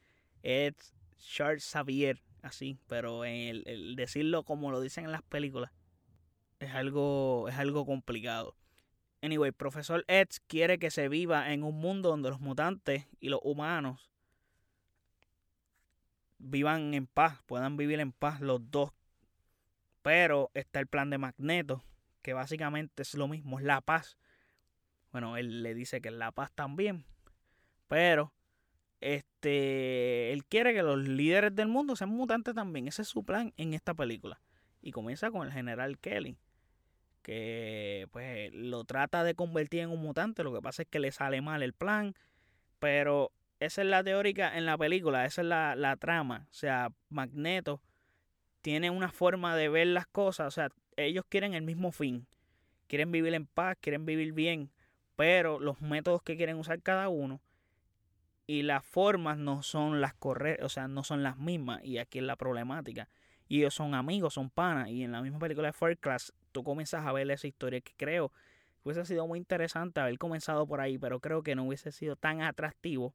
Eds 0.43 0.93
Charles 1.17 1.69
Xavier, 1.69 2.21
así, 2.43 2.77
pero 2.87 3.25
el, 3.25 3.63
el, 3.65 3.95
decirlo 3.95 4.43
como 4.43 4.71
lo 4.71 4.79
dicen 4.79 5.05
en 5.05 5.11
las 5.11 5.23
películas 5.23 5.71
es 6.59 6.73
algo, 6.73 7.47
es 7.49 7.55
algo 7.55 7.85
complicado. 7.85 8.55
Anyway, 9.25 9.51
profesor 9.51 10.05
X 10.07 10.39
quiere 10.45 10.77
que 10.77 10.91
se 10.91 11.09
viva 11.09 11.51
en 11.51 11.63
un 11.63 11.79
mundo 11.79 12.09
donde 12.09 12.29
los 12.29 12.39
mutantes 12.39 13.07
y 13.19 13.29
los 13.29 13.39
humanos 13.41 14.11
vivan 16.37 16.93
en 16.93 17.07
paz, 17.07 17.41
puedan 17.47 17.75
vivir 17.75 17.99
en 17.99 18.11
paz 18.11 18.39
los 18.39 18.69
dos. 18.69 18.91
Pero 20.03 20.51
está 20.53 20.79
el 20.79 20.85
plan 20.85 21.09
de 21.09 21.17
Magneto, 21.17 21.83
que 22.21 22.33
básicamente 22.33 23.01
es 23.01 23.15
lo 23.15 23.27
mismo, 23.27 23.57
es 23.57 23.65
la 23.65 23.81
paz. 23.81 24.15
Bueno, 25.11 25.37
él 25.37 25.63
le 25.63 25.73
dice 25.73 26.01
que 26.01 26.09
es 26.09 26.15
la 26.15 26.31
paz 26.31 26.51
también. 26.53 27.03
Pero 27.87 28.31
este 29.01 30.33
él 30.33 30.45
quiere 30.45 30.75
que 30.75 30.83
los 30.83 30.99
líderes 30.99 31.55
del 31.55 31.67
mundo 31.67 31.95
sean 31.95 32.11
mutantes 32.11 32.53
también. 32.53 32.87
Ese 32.87 33.01
es 33.01 33.07
su 33.07 33.23
plan 33.23 33.53
en 33.57 33.73
esta 33.73 33.95
película. 33.95 34.39
Y 34.83 34.91
comienza 34.91 35.31
con 35.31 35.47
el 35.47 35.51
general 35.51 35.97
Kelly, 35.97 36.37
que 37.25 38.07
pues 38.11 38.53
lo 38.53 38.83
trata 38.83 39.23
de 39.23 39.33
convertir 39.33 39.79
en 39.79 39.89
un 39.89 39.99
mutante. 39.99 40.43
Lo 40.43 40.53
que 40.53 40.61
pasa 40.61 40.83
es 40.83 40.87
que 40.87 40.99
le 40.99 41.11
sale 41.11 41.41
mal 41.41 41.63
el 41.63 41.73
plan. 41.73 42.13
Pero 42.77 43.31
esa 43.59 43.81
es 43.81 43.87
la 43.87 44.03
teórica 44.03 44.55
en 44.55 44.67
la 44.67 44.77
película, 44.77 45.25
esa 45.25 45.41
es 45.41 45.47
la, 45.47 45.75
la 45.75 45.95
trama. 45.97 46.45
O 46.51 46.53
sea, 46.53 46.91
Magneto 47.09 47.81
tiene 48.61 48.91
una 48.91 49.09
forma 49.09 49.55
de 49.55 49.69
ver 49.69 49.87
las 49.87 50.05
cosas. 50.05 50.47
O 50.47 50.51
sea, 50.51 50.69
ellos 50.97 51.25
quieren 51.27 51.55
el 51.55 51.63
mismo 51.63 51.91
fin. 51.91 52.27
Quieren 52.85 53.11
vivir 53.11 53.33
en 53.33 53.47
paz, 53.47 53.75
quieren 53.81 54.05
vivir 54.05 54.31
bien. 54.31 54.69
Pero 55.15 55.59
los 55.59 55.81
métodos 55.81 56.21
que 56.21 56.37
quieren 56.37 56.57
usar 56.57 56.79
cada 56.83 57.09
uno 57.09 57.41
y 58.45 58.61
las 58.61 58.85
formas 58.85 59.39
no 59.39 59.63
son 59.63 59.99
las 59.99 60.13
correctas, 60.13 60.63
o 60.63 60.69
sea, 60.69 60.87
no 60.87 61.03
son 61.03 61.23
las 61.23 61.37
mismas. 61.37 61.83
Y 61.83 61.97
aquí 61.97 62.19
es 62.19 62.23
la 62.23 62.35
problemática. 62.35 63.09
Y 63.47 63.61
ellos 63.61 63.73
son 63.73 63.95
amigos, 63.95 64.35
son 64.35 64.51
panas. 64.51 64.89
Y 64.89 65.03
en 65.03 65.11
la 65.11 65.23
misma 65.23 65.39
película 65.39 65.69
de 65.69 65.73
First 65.73 66.01
Class, 66.01 66.31
tú 66.55 66.63
comienzas 66.63 67.05
a 67.05 67.11
ver 67.11 67.29
esa 67.29 67.47
historia 67.47 67.81
que 67.81 67.91
creo 67.97 68.31
hubiese 68.85 69.03
sido 69.03 69.27
muy 69.27 69.39
interesante 69.39 69.99
haber 69.99 70.17
comenzado 70.17 70.65
por 70.65 70.79
ahí, 70.79 70.97
pero 70.97 71.19
creo 71.19 71.43
que 71.43 71.53
no 71.53 71.65
hubiese 71.65 71.91
sido 71.91 72.15
tan 72.15 72.41
atractivo 72.41 73.13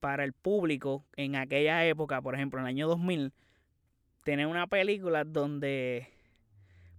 para 0.00 0.24
el 0.24 0.34
público 0.34 1.06
en 1.16 1.36
aquella 1.36 1.86
época, 1.86 2.20
por 2.20 2.34
ejemplo, 2.34 2.60
en 2.60 2.66
el 2.66 2.68
año 2.70 2.88
2000, 2.88 3.32
tener 4.24 4.46
una 4.46 4.66
película 4.66 5.24
donde 5.24 6.08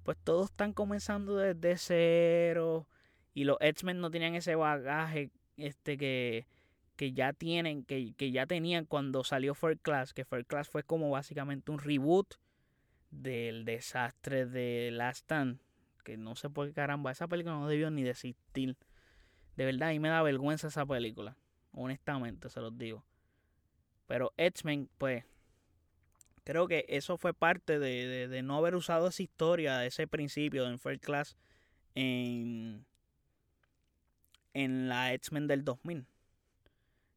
pues 0.03 0.17
todos 0.23 0.49
están 0.49 0.73
comenzando 0.73 1.35
desde 1.35 1.77
cero 1.77 2.87
y 3.35 3.43
los 3.43 3.57
X-Men 3.59 3.99
no 3.99 4.09
tenían 4.09 4.33
ese 4.33 4.55
bagaje 4.55 5.29
este 5.57 5.97
que, 5.97 6.47
que 6.95 7.11
ya 7.11 7.33
tienen, 7.33 7.83
que, 7.83 8.13
que, 8.15 8.31
ya 8.31 8.47
tenían 8.47 8.85
cuando 8.85 9.23
salió 9.23 9.53
First 9.53 9.81
Class, 9.81 10.13
que 10.13 10.25
First 10.25 10.47
Class 10.47 10.69
fue 10.69 10.83
como 10.83 11.09
básicamente 11.11 11.71
un 11.71 11.79
reboot 11.79 12.35
del 13.21 13.65
desastre 13.65 14.45
de 14.45 14.91
Last 14.91 15.23
Stand, 15.23 15.59
que 16.03 16.17
no 16.17 16.35
sé 16.35 16.49
por 16.49 16.67
qué 16.67 16.73
caramba, 16.73 17.11
esa 17.11 17.27
película 17.27 17.55
no 17.55 17.67
debió 17.67 17.89
ni 17.89 18.07
existir. 18.07 18.77
De 19.55 19.65
verdad, 19.65 19.89
a 19.89 19.99
me 19.99 20.09
da 20.09 20.21
vergüenza 20.21 20.67
esa 20.67 20.85
película, 20.85 21.37
honestamente 21.71 22.49
se 22.49 22.61
los 22.61 22.77
digo. 22.77 23.05
Pero 24.07 24.33
X-Men, 24.37 24.89
pues, 24.97 25.23
creo 26.43 26.67
que 26.67 26.85
eso 26.89 27.17
fue 27.17 27.33
parte 27.33 27.79
de, 27.79 28.07
de, 28.07 28.27
de, 28.27 28.41
no 28.43 28.57
haber 28.57 28.75
usado 28.75 29.07
esa 29.07 29.23
historia, 29.23 29.85
ese 29.85 30.07
principio 30.07 30.67
en 30.67 30.77
First 30.77 31.03
Class 31.03 31.37
en, 31.95 32.85
en 34.53 34.87
la 34.87 35.13
X-Men 35.13 35.47
del 35.47 35.63
2000. 35.63 36.05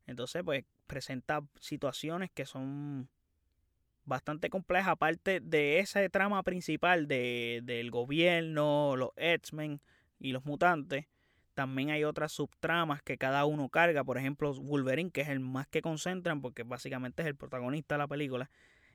Entonces, 0.06 0.42
pues 0.42 0.64
presenta 0.86 1.44
situaciones 1.60 2.30
que 2.30 2.46
son 2.46 3.08
bastante 4.08 4.50
complejas, 4.50 4.88
aparte 4.88 5.40
de 5.40 5.78
esa 5.78 6.06
trama 6.08 6.42
principal 6.42 7.06
de, 7.06 7.60
del 7.62 7.90
gobierno, 7.90 8.96
los 8.96 9.10
X-Men 9.16 9.80
y 10.18 10.32
los 10.32 10.44
mutantes. 10.44 11.06
También 11.54 11.90
hay 11.90 12.04
otras 12.04 12.32
subtramas 12.32 13.02
que 13.02 13.18
cada 13.18 13.44
uno 13.44 13.68
carga. 13.68 14.04
Por 14.04 14.16
ejemplo, 14.16 14.52
Wolverine, 14.54 15.10
que 15.10 15.22
es 15.22 15.28
el 15.28 15.40
más 15.40 15.66
que 15.66 15.82
concentran, 15.82 16.40
porque 16.40 16.62
básicamente 16.62 17.22
es 17.22 17.28
el 17.28 17.36
protagonista 17.36 17.96
de 17.96 17.98
la 17.98 18.06
película. 18.06 18.50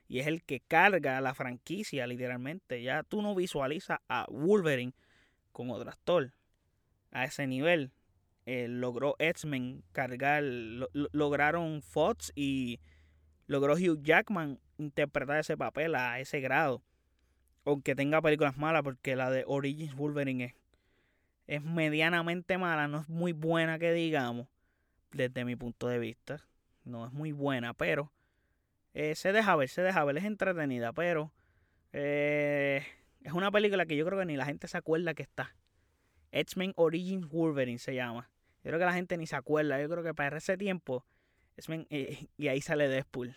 Y 0.08 0.18
es 0.20 0.26
el 0.26 0.42
que 0.42 0.60
carga 0.60 1.20
la 1.20 1.34
franquicia, 1.34 2.06
literalmente. 2.06 2.82
Ya 2.82 3.02
tú 3.02 3.22
no 3.22 3.34
visualizas 3.34 3.98
a 4.08 4.26
Wolverine 4.30 4.94
con 5.52 5.70
otro 5.70 5.90
actor 5.90 6.32
a 7.10 7.24
ese 7.24 7.46
nivel. 7.46 7.92
Eh, 8.46 8.66
logró 8.68 9.16
X-Men 9.18 9.84
cargar, 9.92 10.42
lo, 10.42 10.88
lograron 11.12 11.82
Fox 11.82 12.32
y 12.34 12.80
logró 13.46 13.74
Hugh 13.74 14.02
Jackman 14.02 14.58
interpretar 14.78 15.38
ese 15.38 15.56
papel 15.56 15.94
a 15.94 16.20
ese 16.20 16.40
grado. 16.40 16.82
Aunque 17.64 17.94
tenga 17.94 18.20
películas 18.20 18.56
malas, 18.56 18.82
porque 18.82 19.16
la 19.16 19.30
de 19.30 19.44
Origins 19.46 19.94
Wolverine 19.94 20.44
es, 20.44 20.54
es 21.46 21.62
medianamente 21.62 22.58
mala, 22.58 22.88
no 22.88 23.00
es 23.00 23.08
muy 23.08 23.32
buena 23.32 23.78
que 23.78 23.92
digamos, 23.92 24.48
desde 25.12 25.44
mi 25.44 25.56
punto 25.56 25.88
de 25.88 25.98
vista. 25.98 26.44
No 26.84 27.06
es 27.06 27.12
muy 27.12 27.32
buena, 27.32 27.72
pero 27.72 28.12
eh, 28.92 29.14
se 29.14 29.32
deja 29.32 29.56
ver, 29.56 29.68
se 29.68 29.82
deja 29.82 30.04
ver, 30.04 30.18
es 30.18 30.24
entretenida, 30.24 30.92
pero 30.92 31.32
eh, 31.92 32.84
es 33.22 33.32
una 33.32 33.50
película 33.50 33.86
que 33.86 33.96
yo 33.96 34.04
creo 34.04 34.18
que 34.18 34.26
ni 34.26 34.36
la 34.36 34.44
gente 34.44 34.68
se 34.68 34.76
acuerda 34.76 35.14
que 35.14 35.22
está. 35.22 35.54
X-Men 36.32 36.72
Origins 36.76 37.28
Wolverine 37.28 37.78
se 37.78 37.94
llama. 37.94 38.28
Yo 38.62 38.70
creo 38.70 38.78
que 38.78 38.84
la 38.84 38.92
gente 38.92 39.16
ni 39.16 39.26
se 39.26 39.36
acuerda. 39.36 39.80
Yo 39.80 39.88
creo 39.88 40.02
que 40.02 40.14
para 40.14 40.36
ese 40.36 40.56
tiempo. 40.56 41.04
Eh, 41.90 42.26
y 42.36 42.48
ahí 42.48 42.60
sale 42.60 42.88
Deadpool. 42.88 43.36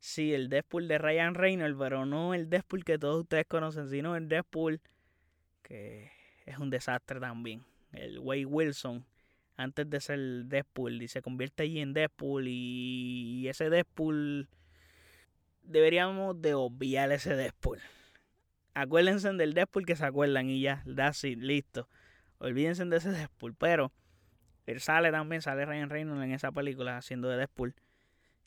Sí, 0.00 0.32
el 0.32 0.48
Deadpool 0.48 0.88
de 0.88 0.98
Ryan 0.98 1.34
Reynolds, 1.34 1.76
pero 1.78 2.06
no 2.06 2.34
el 2.34 2.48
Deadpool 2.50 2.84
que 2.84 2.98
todos 2.98 3.22
ustedes 3.22 3.46
conocen, 3.46 3.88
sino 3.88 4.16
el 4.16 4.28
Deadpool 4.28 4.80
que 5.62 6.10
es 6.46 6.58
un 6.58 6.70
desastre 6.70 7.20
también. 7.20 7.64
El 7.92 8.18
Wade 8.18 8.46
Wilson, 8.46 9.04
antes 9.56 9.88
de 9.88 10.00
ser 10.00 10.18
Deadpool, 10.46 11.02
y 11.02 11.08
se 11.08 11.22
convierte 11.22 11.64
allí 11.64 11.80
en 11.80 11.92
Deadpool. 11.92 12.48
Y, 12.48 13.40
y 13.42 13.48
ese 13.48 13.70
Deadpool, 13.70 14.48
deberíamos 15.62 16.40
de 16.40 16.54
obviar 16.54 17.12
ese 17.12 17.36
Deadpool. 17.36 17.80
Acuérdense 18.74 19.32
del 19.32 19.54
Deadpool 19.54 19.86
que 19.86 19.96
se 19.96 20.06
acuerdan 20.06 20.48
y 20.50 20.60
ya, 20.60 20.84
that's 20.94 21.24
it, 21.24 21.38
listo. 21.38 21.88
Olvídense 22.38 22.84
de 22.84 22.96
ese 22.96 23.10
Deadpool, 23.10 23.54
pero 23.54 23.92
él 24.68 24.80
sale 24.80 25.10
también, 25.10 25.40
sale 25.40 25.64
Ryan 25.64 25.88
Reynolds 25.88 26.22
en 26.22 26.32
esa 26.32 26.52
película 26.52 26.98
haciendo 26.98 27.30
de 27.30 27.38
Deadpool. 27.38 27.74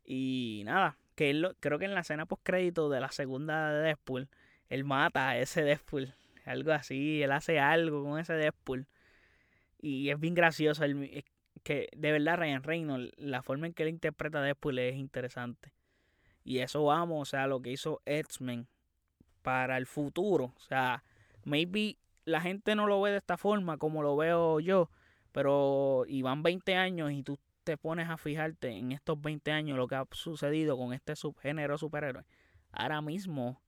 Y 0.05 0.61
nada, 0.65 0.95
que 1.15 1.31
él, 1.31 1.55
creo 1.59 1.79
que 1.79 1.85
en 1.85 1.95
la 1.95 2.01
escena 2.01 2.27
post 2.27 2.43
crédito 2.43 2.89
de 2.91 2.99
la 2.99 3.11
segunda 3.11 3.71
de 3.71 3.81
Deadpool, 3.81 4.29
él 4.69 4.83
mata 4.83 5.29
a 5.29 5.37
ese 5.39 5.63
Deadpool. 5.63 6.13
Algo 6.45 6.73
así, 6.73 7.23
él 7.23 7.31
hace 7.31 7.59
algo 7.59 8.03
con 8.03 8.19
ese 8.19 8.33
Deadpool. 8.33 8.85
Y 9.79 10.11
es 10.11 10.19
bien 10.19 10.35
gracioso. 10.35 10.83
que 11.63 11.89
de 11.97 12.11
verdad 12.11 12.37
Ryan 12.37 12.61
Reynolds, 12.61 13.13
la 13.17 13.41
forma 13.41 13.65
en 13.65 13.73
que 13.73 13.81
él 13.81 13.89
interpreta 13.89 14.37
a 14.37 14.43
Deadpool 14.43 14.77
es 14.77 14.97
interesante. 14.97 15.73
Y 16.43 16.59
eso 16.59 16.83
vamos, 16.83 17.19
o 17.19 17.25
sea, 17.25 17.47
lo 17.47 17.63
que 17.63 17.71
hizo 17.71 17.99
X-Men 18.05 18.67
para 19.41 19.75
el 19.77 19.87
futuro. 19.87 20.53
O 20.55 20.59
sea, 20.59 21.03
maybe 21.45 21.97
la 22.25 22.41
gente 22.41 22.75
no 22.75 22.85
lo 22.85 23.01
ve 23.01 23.09
de 23.09 23.17
esta 23.17 23.37
forma 23.37 23.79
como 23.79 24.03
lo 24.03 24.15
veo 24.15 24.59
yo 24.59 24.91
pero 25.31 26.05
y 26.07 26.21
van 26.21 26.43
20 26.43 26.75
años 26.75 27.11
y 27.11 27.23
tú 27.23 27.39
te 27.63 27.77
pones 27.77 28.09
a 28.09 28.17
fijarte 28.17 28.69
en 28.69 28.91
estos 28.91 29.21
20 29.21 29.51
años 29.51 29.77
lo 29.77 29.87
que 29.87 29.95
ha 29.95 30.07
sucedido 30.11 30.77
con 30.77 30.93
este 30.93 31.15
subgénero 31.15 31.77
superhéroe. 31.77 32.25
Ahora 32.71 33.01
mismo, 33.01 33.61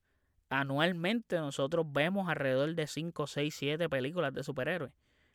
anualmente 0.50 1.38
nosotros 1.38 1.86
vemos 1.92 2.30
alrededor 2.30 2.74
de 2.76 2.88
5, 2.88 3.28
6, 3.28 3.56
7 3.56 3.90
películas 3.90 4.34
de 4.34 4.44
superhéroes. 4.44 4.92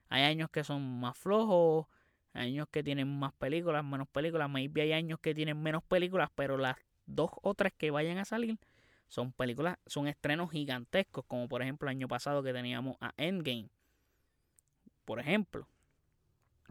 Hay 0.09 0.23
años 0.23 0.51
que 0.51 0.65
son 0.65 1.01
más 1.01 1.17
flojos, 1.17 1.87
hay 2.33 2.49
años 2.49 2.69
que 2.71 2.83
tienen 2.83 3.19
más 3.19 3.33
películas, 3.35 3.85
menos 3.85 4.09
películas. 4.09 4.49
Maybe 4.49 4.83
hay 4.83 4.93
años 4.93 5.19
que 5.21 5.35
tienen 5.35 5.63
menos 5.63 5.83
películas, 5.83 6.31
pero 6.35 6.57
las 6.57 6.77
dos 7.07 7.31
o 7.43 7.55
tres 7.55 7.73
que 7.77 7.91
vayan 7.91 8.19
a 8.19 8.25
salir 8.25 8.59
son 9.09 9.33
películas, 9.33 9.79
son 9.87 10.07
estrenos 10.07 10.51
gigantescos, 10.51 11.25
como 11.27 11.49
por 11.49 11.63
ejemplo 11.63 11.89
el 11.89 11.97
año 11.97 12.09
pasado 12.09 12.43
que 12.43 12.53
teníamos 12.53 12.97
a 13.01 13.15
Endgame. 13.17 13.71
Por 15.05 15.21
ejemplo, 15.21 15.67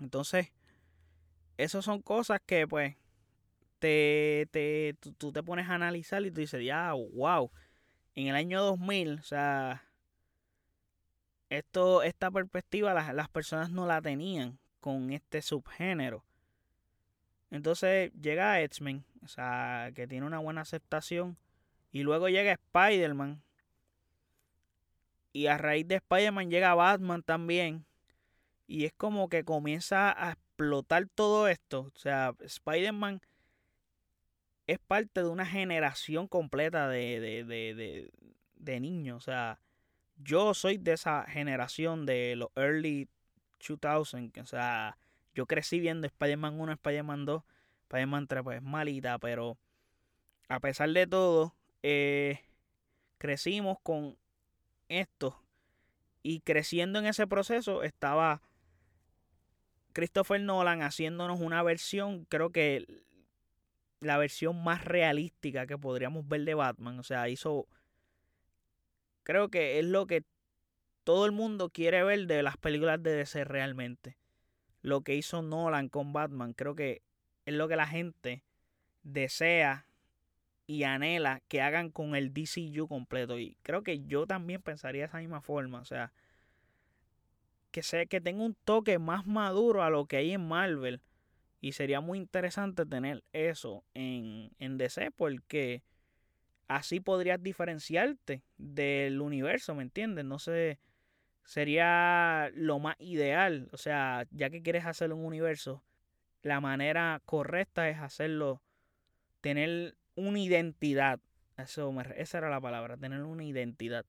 entonces, 0.02 0.52
esas 1.58 1.84
son 1.86 2.02
cosas 2.02 2.40
que 2.46 2.68
pues 2.68 2.96
te, 3.80 4.48
te, 4.52 4.96
tú, 5.18 5.32
te 5.32 5.44
pones 5.44 5.68
a 5.70 5.76
analizar 5.76 6.24
y 6.26 6.32
tú 6.32 6.42
dices, 6.42 6.64
ya, 6.64 6.94
wow, 6.94 7.52
en 8.16 8.28
el 8.28 8.36
año 8.36 8.62
2000, 8.62 9.20
o 9.20 9.24
sea, 9.24 9.84
esto, 11.50 12.04
esta 12.04 12.32
perspectiva 12.32 12.94
las, 12.94 13.14
las 13.14 13.30
personas 13.30 13.72
no 13.72 13.86
la 13.88 14.02
tenían 14.02 14.60
con 14.80 15.12
este 15.12 15.42
subgénero. 15.42 16.24
Entonces 17.50 18.12
llega 18.14 18.62
X-Men, 18.62 19.06
o 19.24 19.28
sea, 19.28 19.92
que 19.96 20.08
tiene 20.08 20.26
una 20.26 20.40
buena 20.40 20.62
aceptación. 20.62 21.38
Y 21.92 22.04
luego 22.04 22.30
llega 22.30 22.54
Spider-Man. 22.54 23.42
Y 25.34 25.48
a 25.48 25.58
raíz 25.58 25.88
de 25.88 25.96
Spider-Man 25.96 26.50
llega 26.50 26.76
Batman 26.76 27.24
también. 27.24 27.86
Y 28.68 28.86
es 28.86 28.94
como 28.94 29.30
que 29.30 29.44
comienza 29.44 30.12
a 30.12 30.34
explotar 30.34 31.08
todo 31.08 31.48
esto. 31.48 31.92
O 31.96 32.00
sea, 32.00 32.36
Spider-Man 32.40 33.22
es 34.68 34.80
parte 34.80 35.24
de 35.24 35.30
una 35.30 35.46
generación 35.46 36.28
completa 36.28 36.90
de, 36.90 37.20
de, 37.22 37.44
de, 37.46 38.12
de, 38.56 38.80
niños. 38.80 39.18
O 39.18 39.22
sea, 39.22 39.60
yo 40.18 40.54
soy 40.54 40.78
de 40.78 40.94
esa 40.94 41.24
generación 41.24 42.06
de 42.06 42.36
los 42.36 42.50
early 42.56 43.08
2000, 43.60 44.34
o 44.42 44.46
sea, 44.46 44.98
yo 45.34 45.46
crecí 45.46 45.80
viendo 45.80 46.06
Spider-Man 46.06 46.60
1, 46.60 46.74
Spider-Man 46.74 47.26
2, 47.26 47.44
Spider-Man 47.84 48.28
3, 48.28 48.44
pues 48.44 48.62
malita, 48.62 49.18
pero 49.20 49.58
a 50.50 50.60
pesar 50.60 50.90
de 50.90 51.08
todo, 51.08 51.56
eh, 51.84 52.42
crecimos 53.18 53.78
con 53.82 54.18
esto. 54.90 55.42
Y 56.24 56.42
creciendo 56.42 57.00
en 57.00 57.06
ese 57.06 57.26
proceso 57.26 57.84
estaba 57.84 58.42
Christopher 59.98 60.40
Nolan 60.40 60.84
haciéndonos 60.84 61.40
una 61.40 61.64
versión, 61.64 62.26
creo 62.26 62.52
que 62.52 62.86
la 64.00 64.20
versión 64.20 64.64
más 64.64 64.86
realística 64.86 65.66
que 65.66 65.76
podríamos 65.76 66.28
ver 66.28 66.42
de 66.46 66.54
Batman. 66.54 67.00
O 67.00 67.04
sea, 67.04 67.28
hizo. 67.30 67.68
Creo 69.24 69.50
que 69.50 69.80
es 69.80 69.86
lo 69.86 70.06
que 70.06 70.24
todo 71.04 71.26
el 71.26 71.32
mundo 71.32 71.72
quiere 71.72 72.04
ver 72.04 72.28
de 72.28 72.44
las 72.44 72.58
películas 72.58 73.02
de 73.02 73.16
DC 73.16 73.44
realmente. 73.44 74.20
Lo 74.84 75.02
que 75.02 75.16
hizo 75.16 75.42
Nolan 75.42 75.90
con 75.90 76.14
Batman, 76.14 76.54
creo 76.54 76.76
que 76.76 77.02
es 77.48 77.56
lo 77.56 77.68
que 77.68 77.76
la 77.76 77.88
gente 77.88 78.44
desea 79.02 79.88
y 80.68 80.84
anhela 80.84 81.42
que 81.48 81.64
hagan 81.64 81.90
con 81.90 82.16
el 82.16 82.36
DCU 82.36 82.88
completo. 82.88 83.40
Y 83.40 83.58
creo 83.64 83.82
que 83.82 84.06
yo 84.06 84.28
también 84.28 84.62
pensaría 84.62 85.02
de 85.02 85.08
esa 85.08 85.18
misma 85.18 85.42
forma. 85.42 85.80
O 85.80 85.86
sea, 85.86 86.14
que, 87.78 87.84
sea, 87.84 88.08
que 88.08 88.20
tenga 88.20 88.44
un 88.44 88.56
toque 88.66 88.98
más 88.98 89.28
maduro 89.28 89.84
a 89.84 89.92
lo 89.92 90.08
que 90.08 90.18
hay 90.18 90.32
en 90.32 90.48
Marvel. 90.48 91.00
Y 91.62 91.74
sería 91.74 92.02
muy 92.02 92.18
interesante 92.18 92.88
tener 92.88 93.24
eso 93.34 93.84
en, 93.94 94.50
en 94.58 94.80
DC 94.80 95.12
porque 95.12 95.84
así 96.68 97.00
podrías 97.00 97.40
diferenciarte 97.44 98.42
del 98.58 99.22
universo, 99.22 99.76
¿me 99.76 99.84
entiendes? 99.84 100.26
No 100.26 100.40
sé, 100.40 100.80
sería 101.46 102.50
lo 102.56 102.80
más 102.80 102.96
ideal. 102.98 103.70
O 103.72 103.78
sea, 103.78 104.26
ya 104.32 104.50
que 104.50 104.64
quieres 104.64 104.88
hacer 104.88 105.14
un 105.14 105.24
universo, 105.24 105.84
la 106.42 106.60
manera 106.60 107.22
correcta 107.26 107.90
es 107.90 108.00
hacerlo, 108.00 108.64
tener 109.40 109.96
una 110.16 110.40
identidad. 110.40 111.20
Eso 111.58 111.94
esa 112.16 112.40
era 112.40 112.50
la 112.50 112.60
palabra, 112.60 112.98
tener 112.98 113.22
una 113.22 113.44
identidad. 113.44 114.04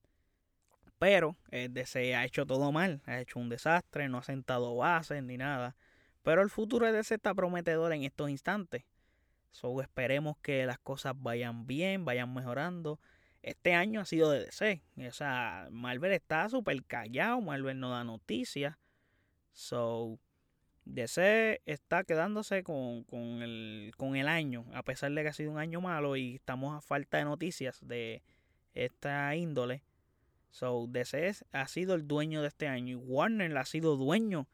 Pero 0.99 1.37
el 1.51 1.73
DC 1.73 2.15
ha 2.15 2.25
hecho 2.25 2.45
todo 2.45 2.73
mal, 2.73 3.03
ha 3.07 3.21
hecho 3.21 3.39
un 3.39 3.49
desastre, 3.49 4.09
no 4.09 4.19
ha 4.19 4.23
sentado 4.23 4.77
bases 4.77 5.23
ni 5.23 5.37
nada. 5.37 5.77
Pero 6.23 6.43
el 6.43 6.51
futuro 6.51 6.87
de 6.87 6.93
DC 6.93 7.15
está 7.15 7.35
prometedor 7.35 7.93
en 7.93 8.03
estos 8.03 8.29
instantes. 8.31 8.85
So, 9.51 9.81
esperemos 9.81 10.37
que 10.39 10.67
las 10.67 10.79
cosas 10.79 11.15
vayan 11.17 11.67
bien, 11.67 12.05
vayan 12.05 12.33
mejorando. 12.35 13.01
Este 13.43 13.75
año 13.75 14.01
ha 14.01 14.05
sido 14.05 14.31
de 14.31 14.45
DC. 14.45 14.83
O 15.09 15.13
sea, 15.13 15.69
Marvel 15.71 16.13
está 16.13 16.49
súper 16.49 16.85
callado, 16.85 17.41
Marvel 17.41 17.79
no 17.79 17.91
da 17.91 18.05
noticias. 18.05 18.77
So, 19.53 20.19
DC 20.85 21.63
está 21.67 22.05
quedándose 22.05 22.63
con, 22.63 23.05
el, 23.43 23.93
con 23.97 24.17
el 24.17 24.27
año, 24.27 24.65
a 24.73 24.83
pesar 24.83 25.13
de 25.13 25.23
que 25.23 25.29
ha 25.29 25.33
sido 25.33 25.53
un 25.53 25.59
año 25.59 25.81
malo 25.81 26.17
y 26.17 26.37
estamos 26.37 26.77
a 26.77 26.81
falta 26.81 27.19
de 27.19 27.25
noticias 27.25 27.79
de 27.87 28.23
esta 28.75 29.35
índole. 29.37 29.83
So, 30.51 30.87
DC 30.89 31.33
ha 31.53 31.69
sido 31.69 31.95
el 31.95 32.07
dueño 32.09 32.43
de 32.43 32.49
este 32.49 32.69
año 32.69 32.93
y 32.93 32.95
Warner 32.97 33.57
ha 33.57 33.65
sido 33.65 33.97
dueño 33.97 34.49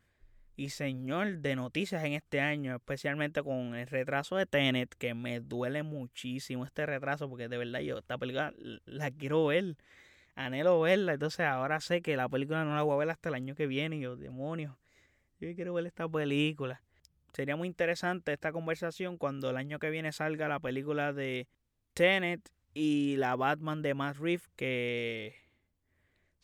y 0.57 0.71
señor 0.71 1.39
de 1.39 1.57
noticias 1.57 2.05
en 2.05 2.13
este 2.13 2.41
año, 2.41 2.77
especialmente 2.77 3.43
con 3.43 3.75
el 3.75 3.87
retraso 3.87 4.37
de 4.37 4.47
Tenet, 4.47 4.95
que 4.95 5.15
me 5.15 5.41
duele 5.41 5.83
muchísimo 5.83 6.65
este 6.65 6.87
retraso 6.87 7.29
porque 7.29 7.49
de 7.49 7.59
verdad 7.59 7.81
yo 7.81 7.99
esta 7.99 8.19
película 8.19 8.53
la 8.85 9.11
quiero 9.11 9.47
ver, 9.47 9.77
anhelo 10.37 10.81
verla, 10.81 11.15
entonces 11.15 11.47
ahora 11.47 11.81
sé 11.81 12.03
que 12.03 12.17
la 12.17 12.29
película 12.29 12.65
no 12.65 12.75
la 12.75 12.83
voy 12.83 12.95
a 12.95 12.99
ver 12.99 13.11
hasta 13.11 13.31
el 13.31 13.35
año 13.35 13.55
que 13.55 13.67
viene 13.67 13.97
y 13.97 14.01
yo, 14.01 14.17
demonios 14.17 14.77
yo 15.41 15.55
quiero 15.55 15.75
ver 15.75 15.87
esta 15.87 16.09
película. 16.09 16.83
Sería 17.33 17.57
muy 17.57 17.69
interesante 17.69 18.33
esta 18.33 18.53
conversación 18.53 19.19
cuando 19.19 19.51
el 19.51 19.57
año 19.57 19.79
que 19.79 19.91
viene 19.91 20.13
salga 20.13 20.49
la 20.49 20.61
película 20.61 21.13
de 21.13 21.49
Tenet 21.93 22.49
y 22.73 23.17
la 23.17 23.37
Batman 23.37 23.83
de 23.83 23.95
Matt 23.95 24.17
Reeves, 24.17 24.49
que 24.57 25.35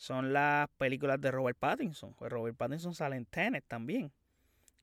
son 0.01 0.33
las 0.33 0.67
películas 0.79 1.21
de 1.21 1.31
Robert 1.31 1.59
Pattinson. 1.59 2.15
Pues 2.15 2.33
Robert 2.33 2.57
Pattinson 2.57 2.95
sale 2.95 3.17
en 3.17 3.27
Tenet 3.27 3.67
también. 3.69 4.11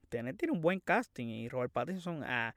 Tenet 0.10 0.38
tiene 0.38 0.54
un 0.54 0.62
buen 0.62 0.80
casting 0.80 1.26
y 1.26 1.50
Robert 1.50 1.74
Pattinson, 1.74 2.24
ah, 2.24 2.54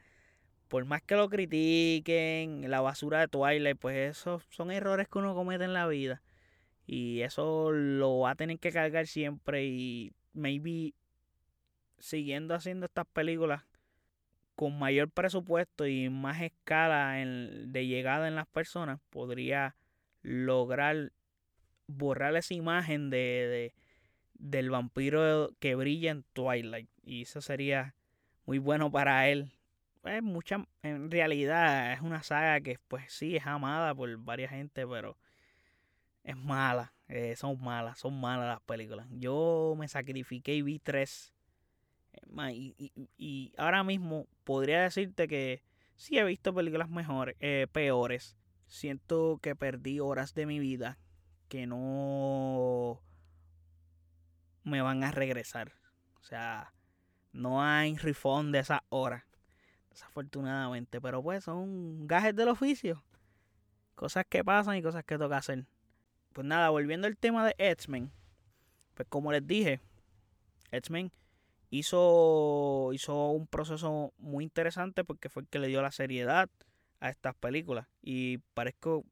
por 0.69 0.85
más 0.85 1.01
que 1.01 1.17
lo 1.17 1.31
critiquen, 1.31 2.71
la 2.71 2.83
basura 2.83 3.21
de 3.21 3.29
Twilight, 3.29 3.79
pues 3.79 4.19
esos 4.19 4.47
son 4.51 4.71
errores 4.71 5.09
que 5.09 5.19
uno 5.19 5.35
comete 5.35 5.65
en 5.65 5.73
la 5.73 5.87
vida. 5.87 6.23
Y 6.87 7.23
eso 7.23 7.73
lo 7.73 8.19
va 8.19 8.33
a 8.33 8.35
tener 8.35 8.59
que 8.59 8.73
cargar 8.73 9.07
siempre 9.07 9.65
y 9.65 10.13
maybe 10.35 10.93
siguiendo 11.99 12.55
haciendo 12.55 12.85
estas 12.87 13.07
películas 13.07 13.65
con 14.55 14.79
mayor 14.79 15.09
presupuesto 15.11 15.87
y 15.87 16.11
más 16.11 16.43
escala 16.43 17.15
de 17.15 17.87
llegada 17.87 18.29
en 18.29 18.35
las 18.35 18.49
personas, 18.49 19.01
podría 19.09 19.77
lograr 20.21 21.13
borrar 21.91 22.37
esa 22.37 22.55
imagen 22.55 23.11
de, 23.11 23.75
del 24.35 24.71
vampiro 24.71 25.51
que 25.59 25.75
brilla 25.75 26.11
en 26.11 26.25
Twilight. 26.33 26.89
Y 27.03 27.23
eso 27.23 27.41
sería 27.41 27.95
muy 28.47 28.59
bueno 28.59 28.91
para 28.91 29.29
él. 29.29 29.53
Pues 30.01 30.23
mucha, 30.23 30.67
en 30.83 31.11
realidad 31.11 31.93
es 31.93 32.01
una 32.01 32.23
saga 32.23 32.61
que 32.61 32.79
pues 32.89 33.13
sí 33.13 33.37
es 33.37 33.47
amada 33.47 33.95
por 33.95 34.17
varias 34.19 34.51
gente, 34.51 34.87
pero 34.87 35.19
es 36.25 36.37
mala. 36.37 36.95
Eh, 37.09 37.35
son 37.37 37.61
malas, 37.61 37.99
son 37.99 38.19
malas 38.19 38.47
las 38.47 38.61
películas. 38.61 39.07
Yo 39.11 39.75
me 39.77 39.89
sacrifiqué 39.89 40.55
y 40.55 40.63
vi 40.63 40.79
tres 40.79 41.35
y, 43.19 43.53
ahora 43.57 43.85
mismo 43.85 44.27
podría 44.45 44.83
decirte 44.83 45.29
que 45.29 45.63
sí 45.97 46.19
he 46.19 46.25
visto 46.25 46.55
películas 46.55 46.89
mejores, 46.89 47.37
eh, 47.41 47.67
peores. 47.73 48.37
Siento 48.67 49.39
que 49.43 49.57
perdí 49.57 50.01
horas 50.01 50.35
de 50.35 50.47
mi 50.47 50.59
vida 50.59 50.99
que 51.51 51.67
no 51.67 53.03
me 54.63 54.81
van 54.81 55.03
a 55.03 55.11
regresar. 55.11 55.73
O 56.21 56.23
sea, 56.23 56.73
no 57.33 57.63
hay 57.63 57.97
refund 57.97 58.55
de 58.55 58.61
esas 58.61 58.81
horas. 58.89 59.25
Desafortunadamente. 59.91 61.01
Pero 61.01 61.23
pues 61.23 61.45
son 61.45 62.07
gajes 62.07 62.35
del 62.37 62.49
oficio. 62.49 63.05
Cosas 63.97 64.25
que 64.29 64.45
pasan 64.45 64.77
y 64.77 64.83
cosas 64.83 65.05
que 65.05 65.19
toca 65.19 65.39
hacer. 65.39 65.67
Pues 66.33 66.47
nada, 66.47 66.71
volviendo 66.71 67.09
al 67.09 67.17
tema 67.17 67.45
de 67.45 67.55
X-Men. 67.59 68.13
Pues 68.95 69.09
como 69.09 69.33
les 69.33 69.45
dije, 69.45 69.81
X-Men 70.71 71.11
hizo, 71.71 72.93
hizo 72.93 73.31
un 73.31 73.49
proceso 73.49 74.15
muy 74.19 74.45
interesante 74.45 75.03
porque 75.03 75.29
fue 75.29 75.43
el 75.43 75.49
que 75.49 75.59
le 75.59 75.67
dio 75.67 75.83
la 75.83 75.91
seriedad 75.91 76.49
a 77.01 77.11
estas 77.11 77.35
películas. 77.35 77.89
Y 78.03 78.39
parezco, 78.55 79.05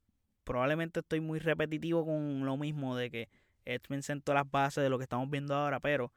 probablemente 0.49 1.01
estoy 1.01 1.21
muy 1.21 1.37
repetitivo 1.37 2.03
con 2.03 2.43
lo 2.43 2.57
mismo 2.57 2.95
de 2.95 3.11
que 3.11 3.29
X-Men 3.65 4.01
sentó 4.01 4.33
las 4.33 4.49
bases 4.49 4.83
de 4.83 4.89
lo 4.89 4.97
que 4.97 5.03
estamos 5.03 5.29
viendo 5.29 5.53
ahora, 5.53 5.79
pero 5.79 6.11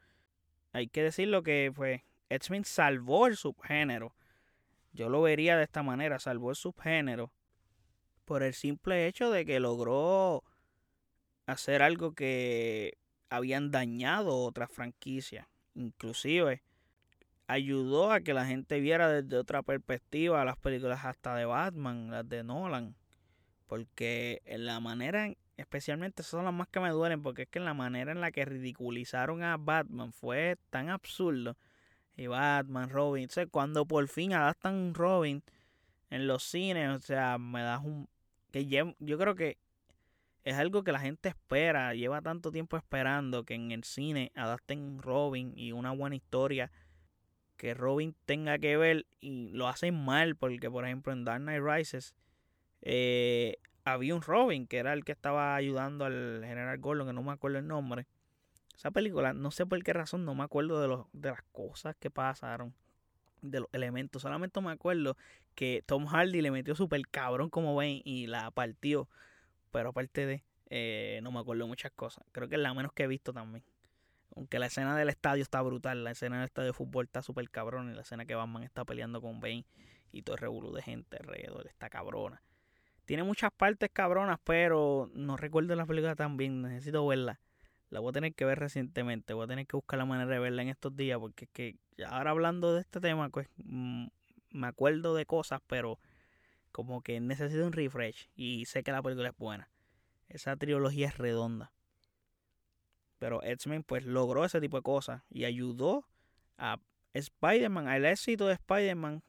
hay 0.73 0.89
que 0.89 1.03
decirlo 1.03 1.43
que 1.43 1.71
fue 1.75 2.07
X-Men 2.31 2.65
salvó 2.65 3.27
el 3.27 3.37
subgénero. 3.37 4.17
Yo 4.95 5.11
lo 5.11 5.21
vería 5.21 5.59
de 5.59 5.65
esta 5.65 5.83
manera, 5.83 6.19
salvó 6.19 6.49
el 6.49 6.57
subgénero 6.57 7.31
por 8.25 8.43
el 8.43 8.55
simple 8.55 9.07
hecho 9.07 9.31
de 9.31 9.45
que 9.45 9.61
logró 9.61 10.43
hacer 11.45 11.83
algo 11.83 12.15
que 12.15 12.97
habían 13.29 13.71
dañado 13.71 14.35
otras 14.35 14.73
franquicias. 14.73 15.47
Inclusive 15.75 16.63
ayudó 17.49 18.11
a 18.11 18.23
que 18.23 18.33
la 18.33 18.47
gente 18.47 18.81
viera 18.81 19.13
desde 19.13 19.37
otra 19.37 19.63
perspectiva 19.63 20.43
las 20.47 20.57
películas 20.57 21.05
hasta 21.05 21.37
de 21.37 21.45
Batman, 21.45 22.11
las 22.11 22.27
de 22.27 22.43
Nolan. 22.43 22.97
Porque 23.73 24.43
en 24.45 24.67
la 24.67 24.81
manera, 24.81 25.33
especialmente 25.57 26.23
son 26.23 26.45
las 26.45 26.53
más 26.53 26.69
que 26.69 26.79
me 26.79 26.91
duelen, 26.91 27.23
porque 27.23 27.45
es 27.45 27.49
que 27.49 27.59
en 27.59 27.65
la 27.65 27.73
manera 27.73 28.13
en 28.13 28.21
la 28.21 28.31
que 28.31 28.45
ridiculizaron 28.45 29.43
a 29.43 29.57
Batman 29.57 30.13
fue 30.13 30.59
tan 30.69 30.91
absurdo. 30.91 31.57
Y 32.15 32.27
Batman, 32.27 32.91
Robin, 32.91 33.31
o 33.35 33.49
cuando 33.49 33.87
por 33.87 34.07
fin 34.09 34.35
adaptan 34.35 34.93
Robin 34.93 35.43
en 36.11 36.27
los 36.27 36.43
cines, 36.43 36.95
o 36.95 36.99
sea, 36.99 37.39
me 37.39 37.63
das 37.63 37.81
un... 37.83 38.11
que 38.51 38.67
yo 38.67 38.95
creo 39.19 39.35
que 39.35 39.57
es 40.45 40.55
algo 40.57 40.85
que 40.85 40.93
la 40.93 41.01
gente 41.01 41.31
espera, 41.31 41.95
lleva 41.95 42.21
tanto 42.21 42.53
tiempo 42.53 42.77
esperando 42.77 43.45
que 43.45 43.55
en 43.55 43.71
el 43.71 43.85
cine 43.85 44.33
adapten 44.35 44.99
Robin 44.99 45.55
y 45.57 45.73
una 45.73 45.93
buena 45.93 46.17
historia 46.17 46.71
que 47.57 47.73
Robin 47.73 48.15
tenga 48.27 48.59
que 48.59 48.77
ver 48.77 49.07
y 49.23 49.49
lo 49.49 49.67
hacen 49.67 49.95
mal 49.95 50.37
porque 50.37 50.71
por 50.71 50.85
ejemplo 50.85 51.15
en 51.15 51.25
Dark 51.25 51.41
Knight 51.41 51.63
Rises 51.65 52.15
eh, 52.83 53.57
había 53.85 54.15
un 54.15 54.23
Robin 54.23 54.67
que 54.67 54.79
era 54.79 54.93
el 54.93 55.05
que 55.05 55.13
estaba 55.13 55.57
ayudando 55.57 56.05
al 56.05 56.43
general 56.45 56.79
Gordon 56.79 57.07
que 57.09 57.13
no 57.13 57.23
me 57.23 57.33
acuerdo 57.33 57.59
el 57.59 57.67
nombre 57.67 58.07
esa 58.77 58.91
película 58.91 59.33
no 59.33 59.51
sé 59.51 59.67
por 59.67 59.83
qué 59.83 59.93
razón 59.93 60.25
no 60.25 60.35
me 60.35 60.45
acuerdo 60.45 60.81
de, 60.81 60.89
los, 60.89 61.07
de 61.13 61.31
las 61.31 61.43
cosas 61.53 61.97
que 61.99 62.11
pasaron 62.11 62.75
de 63.41 63.61
los 63.61 63.69
elementos 63.73 64.23
solamente 64.23 64.61
me 64.61 64.71
acuerdo 64.71 65.17
que 65.55 65.83
Tom 65.87 66.07
Hardy 66.07 66.41
le 66.43 66.51
metió 66.51 66.75
super 66.75 67.01
cabrón 67.09 67.51
como 67.51 67.75
ven 67.77 68.01
y 68.05 68.27
la 68.27 68.51
partió 68.51 69.09
pero 69.71 69.91
aparte 69.91 70.27
de, 70.27 70.45
Eh, 70.75 71.21
no 71.23 71.31
me 71.31 71.39
acuerdo 71.39 71.67
muchas 71.67 71.93
cosas. 71.93 72.25
Creo 72.33 72.49
que 72.49 72.55
es 72.55 72.61
la 72.63 72.73
menos 72.73 72.95
que 72.95 73.03
he 73.03 73.07
visto 73.07 73.35
también. 73.35 73.63
Aunque 74.35 74.59
la 74.59 74.67
escena 74.67 74.97
del 74.97 75.11
estadio 75.11 75.43
está 75.43 75.61
brutal. 75.61 76.03
La 76.03 76.13
escena 76.13 76.37
del 76.37 76.47
estadio 76.47 76.69
de 76.69 76.73
fútbol 76.73 77.05
está 77.05 77.21
súper 77.21 77.51
cabrón. 77.51 77.91
Y 77.91 77.95
la 77.95 78.01
escena 78.01 78.25
que 78.25 78.35
Batman 78.35 78.63
está 78.63 78.87
peleando 78.87 79.21
con 79.21 79.39
Bane 79.39 79.67
y 80.13 80.23
todo 80.23 80.37
el 80.37 80.41
revolú 80.41 80.73
de 80.73 80.81
gente 80.81 81.19
alrededor 81.19 81.67
está 81.67 81.91
cabrona. 81.91 82.41
Tiene 83.05 83.25
muchas 83.25 83.51
partes 83.53 83.91
cabronas, 83.93 84.39
pero 84.45 85.11
no 85.15 85.37
recuerdo 85.37 85.75
la 85.75 85.87
película 85.87 86.15
tan 86.15 86.37
bien. 86.37 86.63
Necesito 86.63 87.07
verla. 87.07 87.41
La 87.91 88.01
voy 88.01 88.11
a 88.11 88.13
tener 88.13 88.35
que 88.35 88.45
ver 88.45 88.59
recientemente. 88.59 89.35
Voy 89.35 89.45
a 89.45 89.49
tener 89.49 89.67
que 89.67 89.77
buscar 89.77 89.99
la 89.99 90.05
manera 90.05 90.31
de 90.31 90.39
verla 90.39 90.63
en 90.63 90.69
estos 90.69 90.97
días. 90.97 91.19
Porque 91.19 91.45
es 91.47 91.51
que 91.51 91.77
ahora 92.07 92.31
hablando 92.31 92.75
de 92.75 92.81
este 92.81 93.01
tema, 93.01 93.29
pues 93.29 93.49
mm, 93.57 94.07
me 94.51 94.67
acuerdo 94.67 95.15
de 95.15 95.27
cosas, 95.27 95.61
pero 95.67 95.99
como 96.71 97.03
que 97.03 97.21
necesito 97.21 97.67
un 97.67 97.73
refresh. 97.73 98.31
Y 98.35 98.65
sé 98.67 98.83
que 98.83 98.93
la 98.93 99.03
película 99.03 99.29
es 99.29 99.37
buena. 99.37 99.69
Esa 100.29 100.57
trilogía 100.57 101.09
es 101.09 101.19
redonda. 101.19 101.73
Pero 103.19 103.43
X-Men 103.43 103.85
pues 103.85 104.05
logró 104.05 104.45
ese 104.45 104.61
tipo 104.61 104.79
de 104.79 104.83
cosas 104.83 105.23
y 105.31 105.45
ayudó 105.45 106.07
a 106.57 106.81
Spider-Man, 107.15 107.89
al 107.89 108.05
éxito 108.05 108.47
de 108.47 108.55
Spider-Man 108.55 109.23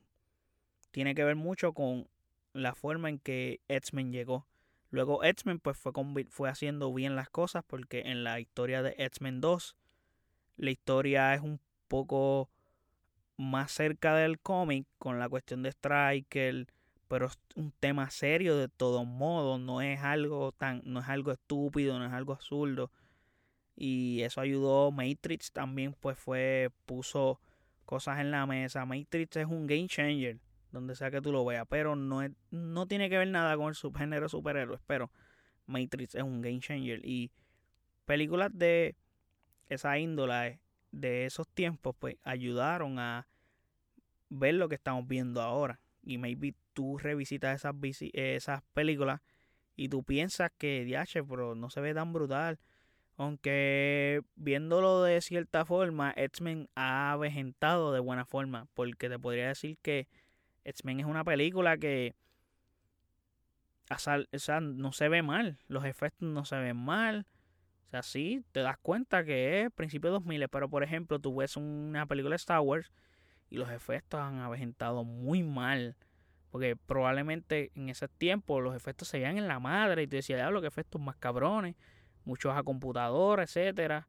tiene 0.91 1.15
que 1.15 1.23
ver 1.23 1.35
mucho 1.35 1.73
con 1.73 2.07
la 2.53 2.75
forma 2.75 3.09
en 3.09 3.19
que 3.19 3.61
X-Men 3.67 4.11
llegó. 4.11 4.47
Luego 4.89 5.23
X-Men 5.23 5.59
pues 5.59 5.77
fue, 5.77 5.91
fue 6.29 6.49
haciendo 6.49 6.93
bien 6.93 7.15
las 7.15 7.29
cosas 7.29 7.63
porque 7.65 8.01
en 8.05 8.23
la 8.23 8.39
historia 8.39 8.83
de 8.83 8.95
X-Men 8.97 9.41
2 9.41 9.75
la 10.57 10.71
historia 10.71 11.33
es 11.33 11.41
un 11.41 11.59
poco 11.87 12.49
más 13.37 13.71
cerca 13.71 14.15
del 14.15 14.39
cómic 14.39 14.85
con 14.99 15.19
la 15.19 15.27
cuestión 15.27 15.63
de 15.63 15.71
Striker, 15.71 16.67
pero 17.07 17.25
es 17.25 17.39
un 17.55 17.71
tema 17.79 18.09
serio 18.11 18.55
de 18.57 18.67
todos 18.67 19.05
modos, 19.05 19.59
no 19.59 19.81
es 19.81 19.99
algo 20.01 20.51
tan 20.51 20.81
no 20.85 20.99
es 20.99 21.09
algo 21.09 21.31
estúpido, 21.31 21.97
no 21.97 22.05
es 22.05 22.13
algo 22.13 22.33
absurdo 22.33 22.91
y 23.75 24.21
eso 24.21 24.41
ayudó. 24.41 24.91
Matrix 24.91 25.51
también 25.51 25.95
pues 25.99 26.17
fue, 26.17 26.71
puso 26.85 27.39
cosas 27.85 28.19
en 28.19 28.31
la 28.31 28.45
mesa. 28.45 28.85
Matrix 28.85 29.37
es 29.37 29.47
un 29.47 29.67
game 29.67 29.87
changer, 29.87 30.39
donde 30.73 30.95
sea 30.95 31.11
que 31.11 31.21
tú 31.21 31.31
lo 31.31 31.45
veas, 31.45 31.65
pero 31.69 31.95
no, 31.95 32.21
es, 32.21 32.31
no 32.51 32.87
tiene 32.87 33.09
que 33.09 33.17
ver 33.17 33.29
nada 33.29 33.55
con 33.55 33.67
el 33.69 33.75
subgénero 33.75 34.27
superhéroes, 34.27 34.81
pero 34.85 35.11
Matrix 35.67 36.15
es 36.15 36.23
un 36.23 36.41
game 36.41 36.59
changer 36.59 36.99
y 37.05 37.31
películas 38.05 38.51
de 38.53 38.97
esa 39.69 39.97
índole 39.97 40.59
de 40.91 41.25
esos 41.25 41.47
tiempos 41.47 41.95
pues 41.97 42.17
ayudaron 42.23 42.99
a 42.99 43.27
ver 44.29 44.55
lo 44.55 44.67
que 44.67 44.75
estamos 44.75 45.07
viendo 45.07 45.41
ahora 45.41 45.79
y 46.03 46.17
maybe 46.17 46.53
tú 46.73 46.97
revisitas 46.97 47.55
esas, 47.55 47.75
esas 48.13 48.61
películas 48.73 49.21
y 49.75 49.89
tú 49.89 50.03
piensas 50.03 50.51
que, 50.57 50.83
diache, 50.83 51.23
pero 51.23 51.55
no 51.55 51.69
se 51.69 51.81
ve 51.81 51.93
tan 51.93 52.13
brutal 52.13 52.59
aunque 53.17 54.21
viéndolo 54.35 55.03
de 55.03 55.21
cierta 55.21 55.65
forma, 55.65 56.13
X-Men 56.15 56.69
ha 56.75 57.11
avejentado 57.11 57.93
de 57.93 57.99
buena 57.99 58.25
forma. 58.25 58.67
Porque 58.73 59.09
te 59.09 59.19
podría 59.19 59.47
decir 59.49 59.77
que 59.81 60.07
X-Men 60.65 61.01
es 61.01 61.05
una 61.05 61.23
película 61.23 61.77
que 61.77 62.15
o 63.89 63.97
sea, 63.97 64.61
no 64.61 64.91
se 64.91 65.09
ve 65.09 65.21
mal. 65.21 65.59
Los 65.67 65.85
efectos 65.85 66.27
no 66.27 66.45
se 66.45 66.55
ven 66.57 66.77
mal. 66.77 67.27
O 67.87 67.89
sea, 67.91 68.01
sí, 68.01 68.43
te 68.51 68.61
das 68.61 68.77
cuenta 68.77 69.23
que 69.23 69.61
es 69.61 69.71
principio 69.71 70.09
de 70.09 70.13
2000. 70.13 70.49
Pero 70.49 70.69
por 70.69 70.83
ejemplo, 70.83 71.19
tú 71.19 71.35
ves 71.35 71.57
una 71.57 72.05
película 72.05 72.33
de 72.33 72.37
Star 72.37 72.61
Wars 72.61 72.91
y 73.49 73.57
los 73.57 73.69
efectos 73.69 74.19
han 74.19 74.39
avejentado 74.39 75.03
muy 75.03 75.43
mal. 75.43 75.95
Porque 76.49 76.75
probablemente 76.75 77.71
en 77.75 77.89
ese 77.89 78.07
tiempo 78.07 78.61
los 78.61 78.75
efectos 78.75 79.07
se 79.07 79.17
veían 79.17 79.37
en 79.37 79.47
la 79.47 79.59
madre 79.59 80.03
y 80.03 80.07
te 80.07 80.17
decía, 80.17 80.35
diablo, 80.35 80.61
que 80.61 80.67
efectos 80.67 81.01
más 81.01 81.17
cabrones 81.17 81.75
muchos 82.25 82.55
a 82.55 82.63
computadora, 82.63 83.43
etcétera. 83.43 84.07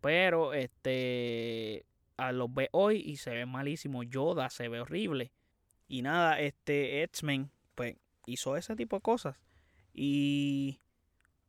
Pero 0.00 0.52
este 0.52 1.86
a 2.16 2.32
los 2.32 2.52
ve 2.52 2.68
hoy 2.72 3.02
y 3.04 3.16
se 3.16 3.30
ve 3.30 3.46
malísimo. 3.46 4.02
Yoda 4.02 4.50
se 4.50 4.68
ve 4.68 4.80
horrible. 4.80 5.32
Y 5.88 6.02
nada, 6.02 6.40
este 6.40 7.02
X-Men 7.02 7.50
pues 7.74 7.96
hizo 8.26 8.56
ese 8.56 8.74
tipo 8.76 8.96
de 8.96 9.02
cosas. 9.02 9.36
Y 9.92 10.80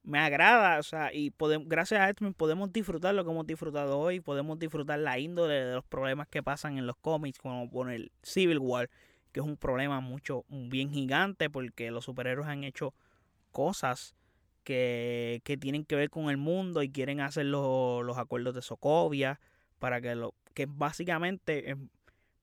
me 0.04 0.19
agrada, 0.19 0.80
o 0.80 0.84
sea, 0.84 1.13
y 1.13 1.32
podemos, 1.32 1.67
gracias 1.67 2.00
a 2.00 2.10
X-Men 2.10 2.34
podemos 2.34 2.71
disfrutar 2.71 3.13
lo 3.13 3.26
que 3.26 3.32
hemos 3.32 3.45
disfrutado 3.45 4.00
hoy, 4.00 4.21
podemos 4.21 4.58
disfrutar 4.58 5.00
la 5.00 5.19
índole 5.19 5.54
de 5.54 5.73
los 5.73 5.84
problemas 5.84 6.28
que 6.30 6.41
pasan 6.41 6.78
en 6.78 6.88
los 6.88 6.95
cómics, 6.97 7.39
como 7.39 7.69
con 7.69 7.89
el 7.89 8.12
Civil 8.23 8.60
War, 8.60 8.89
que 9.34 9.41
es 9.41 9.45
un 9.45 9.58
problema 9.58 10.00
mucho, 10.00 10.45
bien 10.50 10.91
gigante, 10.91 11.50
porque 11.50 11.91
los 11.91 12.06
superhéroes 12.06 12.47
han 12.47 12.63
hecho 12.63 12.93
cosas 13.52 14.15
que, 14.63 15.41
tienen 15.60 15.86
que 15.86 15.95
ver 15.95 16.10
con 16.10 16.30
el 16.30 16.38
mundo 16.38 16.84
y 16.84 16.89
quieren 16.89 17.21
hacer 17.21 17.45
los, 17.45 18.17
acuerdos 18.17 18.54
de 18.54 18.62
Sokovia 18.62 19.39
para 19.80 20.02
que 20.02 20.15
lo 20.15 20.34
que 20.54 20.67
básicamente 20.67 21.76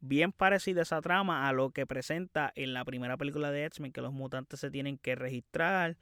bien 0.06 0.32
parecida 0.32 0.82
esa 0.82 1.00
trama 1.00 1.48
a 1.48 1.52
lo 1.52 1.70
que 1.70 1.86
presenta 1.86 2.52
en 2.56 2.74
la 2.74 2.84
primera 2.84 3.16
película 3.16 3.50
de 3.50 3.64
X-Men 3.64 3.92
que 3.92 4.02
los 4.02 4.12
mutantes 4.12 4.60
se 4.60 4.70
tienen 4.70 4.98
que 4.98 5.14
registrar 5.14 5.96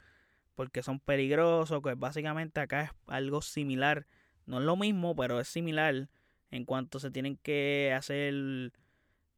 porque 0.56 0.82
son 0.82 0.98
peligrosos, 0.98 1.80
que 1.82 1.94
básicamente 1.94 2.60
acá 2.60 2.82
es 2.82 2.90
algo 3.06 3.42
similar, 3.42 4.06
no 4.44 4.58
es 4.58 4.64
lo 4.64 4.76
mismo, 4.76 5.14
pero 5.14 5.40
es 5.40 5.48
similar 5.48 6.08
en 6.50 6.64
cuanto 6.64 6.98
se 6.98 7.10
tienen 7.10 7.36
que 7.36 7.94
hacer 7.96 8.72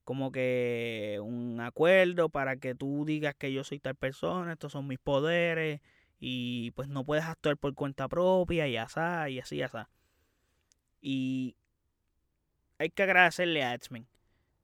como 0.03 0.33
que 0.33 1.18
un 1.22 1.61
acuerdo 1.61 2.31
para 2.31 2.57
que 2.57 2.74
tú 2.74 3.05
digas 3.07 3.35
que 3.35 3.53
yo 3.53 3.64
soy 3.64 3.81
tal 3.81 3.94
persona, 3.94 4.53
estos 4.53 4.72
son 4.72 4.87
mis 4.87 4.98
poderes 4.98 5.81
y 6.18 6.70
pues 6.72 6.88
no 6.88 7.05
puedes 7.05 7.24
actuar 7.24 7.59
por 7.59 7.74
cuenta 7.74 8.09
propia 8.09 8.66
y 8.66 8.77
así, 8.77 9.00
y 9.29 9.40
así, 9.40 9.62
así. 9.62 9.79
Y 11.00 11.57
hay 12.79 12.90
que 12.90 13.03
agradecerle 13.03 13.62
a 13.62 13.74
X-Men. 13.74 14.07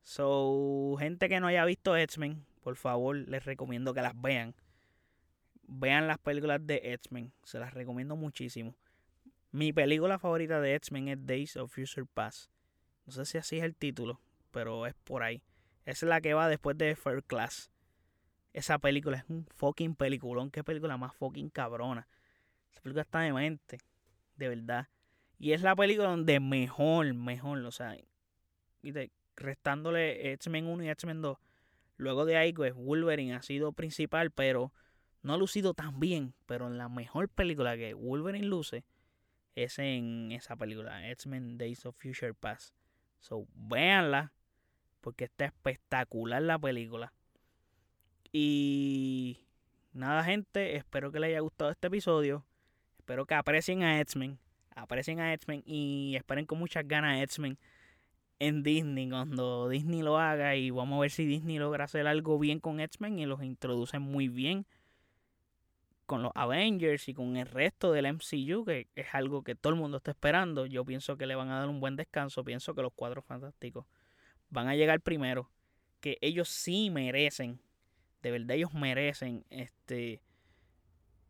So, 0.03 0.97
gente 0.99 1.29
que 1.29 1.41
no 1.41 1.47
haya 1.47 1.65
visto 1.65 1.97
X-Men, 1.97 2.45
por 2.63 2.77
favor, 2.77 3.17
les 3.17 3.45
recomiendo 3.45 3.95
que 3.95 4.03
las 4.03 4.21
vean. 4.21 4.55
Vean 5.63 6.09
las 6.09 6.19
películas 6.19 6.67
de 6.67 6.93
X-Men, 6.95 7.33
se 7.45 7.59
las 7.59 7.75
recomiendo 7.75 8.17
muchísimo. 8.17 8.75
Mi 9.53 9.73
película 9.73 10.19
favorita 10.19 10.61
de 10.61 10.75
X-Men 10.75 11.09
es 11.09 11.27
Days 11.27 11.57
of 11.57 11.73
Future 11.73 12.07
Past. 12.13 12.51
No 13.07 13.13
sé 13.13 13.25
si 13.25 13.39
así 13.39 13.59
es 13.59 13.65
el 13.65 13.75
título, 13.75 14.21
pero 14.51 14.87
es 14.87 14.95
por 14.95 15.23
ahí. 15.23 15.43
Esa 15.85 16.07
es 16.07 16.09
la 16.09 16.21
que 16.21 16.35
va 16.35 16.49
después 16.49 16.79
de 16.79 16.95
First 16.95 17.27
Class. 17.27 17.71
Esa 18.53 18.79
película 18.79 19.19
es 19.19 19.25
un 19.29 19.47
fucking 19.57 19.95
peliculón. 19.95 20.51
Qué 20.51 20.63
película 20.63 20.97
más 20.97 21.15
fucking 21.17 21.51
cabrona. 21.51 22.07
Esa 22.71 22.81
película 22.81 23.03
está 23.03 23.21
de 23.21 23.33
mente. 23.33 23.79
De 24.37 24.49
verdad. 24.49 24.89
Y 25.39 25.53
es 25.53 25.63
la 25.63 25.75
película 25.75 26.09
donde 26.09 26.39
mejor, 26.39 27.13
mejor, 27.15 27.59
o 27.59 27.71
sea, 27.71 27.97
restándole 29.41 30.33
X-Men 30.33 30.67
1 30.67 30.85
y 30.85 30.89
X-Men 30.91 31.23
2. 31.23 31.39
Luego 31.97 32.25
de 32.25 32.37
ahí, 32.37 32.53
pues 32.53 32.75
Wolverine 32.75 33.35
ha 33.35 33.43
sido 33.43 33.73
principal, 33.73 34.31
pero 34.31 34.73
no 35.23 35.35
ha 35.35 35.37
lucido 35.37 35.75
tan 35.75 36.01
bien. 36.01 36.35
Pero 36.47 36.71
la 36.71 36.89
mejor 36.89 37.29
película 37.29 37.77
que 37.77 37.95
Wolverine 37.95 38.47
luce 38.47 38.85
es 39.55 39.79
en 39.79 40.33
esa 40.33 40.57
película, 40.57 41.11
X-Men 41.11 41.59
Days 41.59 41.85
of 41.85 41.97
Future 41.97 42.35
Past. 42.35 42.75
So, 43.19 43.47
véanla, 43.55 44.33
porque 45.01 45.25
está 45.25 45.47
espectacular 45.47 46.41
la 46.43 46.59
película. 46.59 47.13
Y 48.33 49.41
nada, 49.93 50.25
gente, 50.25 50.77
espero 50.77 51.11
que 51.11 51.21
les 51.21 51.29
haya 51.29 51.41
gustado 51.41 51.71
este 51.71 51.89
episodio. 51.89 52.47
Espero 52.99 53.27
que 53.27 53.35
aprecien 53.35 53.83
a 53.83 54.01
X-Men. 54.01 54.39
Aprecien 54.75 55.21
a 55.21 55.35
X-Men 55.35 55.63
y 55.67 56.15
esperen 56.17 56.47
con 56.47 56.59
muchas 56.59 56.87
ganas 56.87 57.19
a 57.19 57.23
X-Men 57.23 57.59
en 58.41 58.65
Disney 58.65 59.09
cuando 59.09 59.69
Disney 59.69 60.03
lo 60.03 60.19
haga. 60.19 60.57
Y 60.57 60.71
vamos 60.71 60.97
a 60.97 61.01
ver 61.03 61.11
si 61.13 61.25
Disney 61.25 61.59
logra 61.59 61.85
hacer 61.85 62.09
algo 62.09 62.39
bien 62.39 62.59
con 62.59 62.81
X-Men 62.81 63.21
y 63.21 63.27
los 63.27 63.43
introduce 63.45 63.99
muy 64.01 64.29
bien 64.29 64.67
con 66.07 66.23
los 66.25 66.33
Avengers 66.35 67.09
y 67.09 67.15
con 67.15 67.37
el 67.37 67.47
resto 67.47 67.93
del 67.93 68.07
MCU, 68.07 68.65
que 68.65 68.89
es 68.97 69.07
algo 69.13 69.45
que 69.45 69.55
todo 69.55 69.73
el 69.73 69.79
mundo 69.79 69.99
está 69.99 70.11
esperando. 70.11 70.67
Yo 70.67 70.85
pienso 70.85 71.17
que 71.17 71.29
le 71.29 71.37
van 71.37 71.51
a 71.51 71.61
dar 71.61 71.69
un 71.69 71.79
buen 71.79 71.95
descanso. 71.95 72.43
Pienso 72.43 72.75
que 72.75 72.83
los 72.83 72.93
cuatro 72.97 73.23
fantásticos 73.23 73.87
van 74.49 74.67
a 74.67 74.75
llegar 74.75 75.01
primero. 75.01 75.49
Que 76.01 76.19
ellos 76.21 76.49
sí 76.49 76.91
merecen 76.91 77.61
de 78.23 78.31
verdad 78.31 78.57
ellos 78.57 78.75
merecen 78.75 79.45
este 79.51 80.21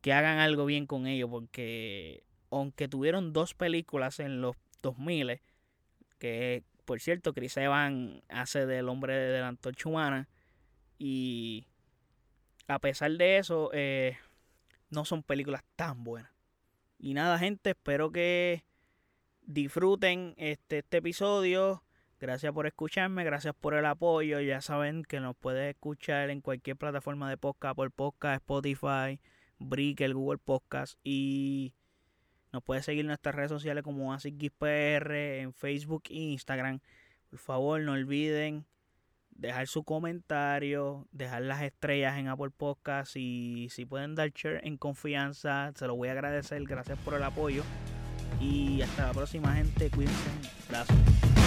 que 0.01 0.13
hagan 0.13 0.39
algo 0.39 0.65
bien 0.65 0.87
con 0.87 1.07
ellos 1.07 1.29
porque 1.31 2.25
aunque 2.51 2.89
tuvieron 2.89 3.33
dos 3.33 3.55
películas 3.55 4.19
en 4.19 4.41
los 4.41 4.57
2000 4.83 5.41
que 6.19 6.65
por 6.91 6.99
cierto 6.99 7.33
Chris 7.33 7.57
Evans 7.57 8.21
hace 8.29 8.67
del 8.67 8.89
hombre 8.89 9.15
de 9.15 9.39
la 9.39 9.47
antorcha 9.47 9.89
humana. 9.89 10.29
Y 10.99 11.69
a 12.67 12.81
pesar 12.81 13.13
de 13.13 13.39
eso 13.39 13.71
eh, 13.73 14.19
no 14.89 15.05
son 15.05 15.23
películas 15.23 15.63
tan 15.77 16.03
buenas. 16.03 16.33
Y 16.99 17.15
nada 17.15 17.39
gente 17.39 17.71
espero 17.71 18.11
que 18.11 18.65
disfruten 19.43 20.35
este, 20.37 20.79
este 20.79 20.97
episodio. 20.97 21.85
Gracias 22.19 22.53
por 22.53 22.67
escucharme, 22.67 23.23
gracias 23.23 23.55
por 23.55 23.75
el 23.75 23.87
apoyo. 23.87 24.41
Ya 24.41 24.61
saben 24.61 25.05
que 25.05 25.21
nos 25.21 25.37
puedes 25.37 25.73
escuchar 25.73 26.29
en 26.29 26.41
cualquier 26.41 26.77
plataforma 26.77 27.31
de 27.31 27.37
podcast, 27.37 27.77
por 27.77 27.93
podcast, 27.93 28.43
Spotify, 28.43 29.21
Breaker, 29.61 30.13
Google 30.13 30.39
Podcast. 30.39 30.99
Y 31.05 31.73
nos 32.53 32.63
puede 32.63 32.83
seguir 32.83 33.01
en 33.01 33.09
nuestras 33.09 33.35
redes 33.35 33.51
sociales 33.51 33.85
como 33.85 34.13
AsicGizPR 34.13 35.13
en 35.13 35.53
Facebook 35.53 36.05
e 36.11 36.15
Instagram. 36.15 36.81
Por 37.31 37.39
favor, 37.39 37.81
no 37.81 37.93
olviden 37.93 38.67
dejar 39.31 39.67
su 39.67 39.85
comentario, 39.85 41.07
dejar 41.13 41.43
las 41.43 41.63
estrellas 41.63 42.19
en 42.19 42.29
Apple 42.29 42.51
Podcast 42.51 43.17
y 43.17 43.69
si 43.71 43.87
pueden 43.87 44.15
dar 44.15 44.31
share 44.31 44.61
en 44.65 44.77
confianza, 44.77 45.73
se 45.75 45.87
lo 45.87 45.97
voy 45.97 46.09
a 46.09 46.13
agradecer. 46.13 46.63
Gracias 46.65 46.99
por 46.99 47.15
el 47.15 47.23
apoyo 47.23 47.63
y 48.41 48.83
hasta 48.83 49.07
la 49.07 49.13
próxima 49.13 49.55
gente. 49.55 49.91
Cuídense. 49.91 50.31
Gracias. 50.69 51.40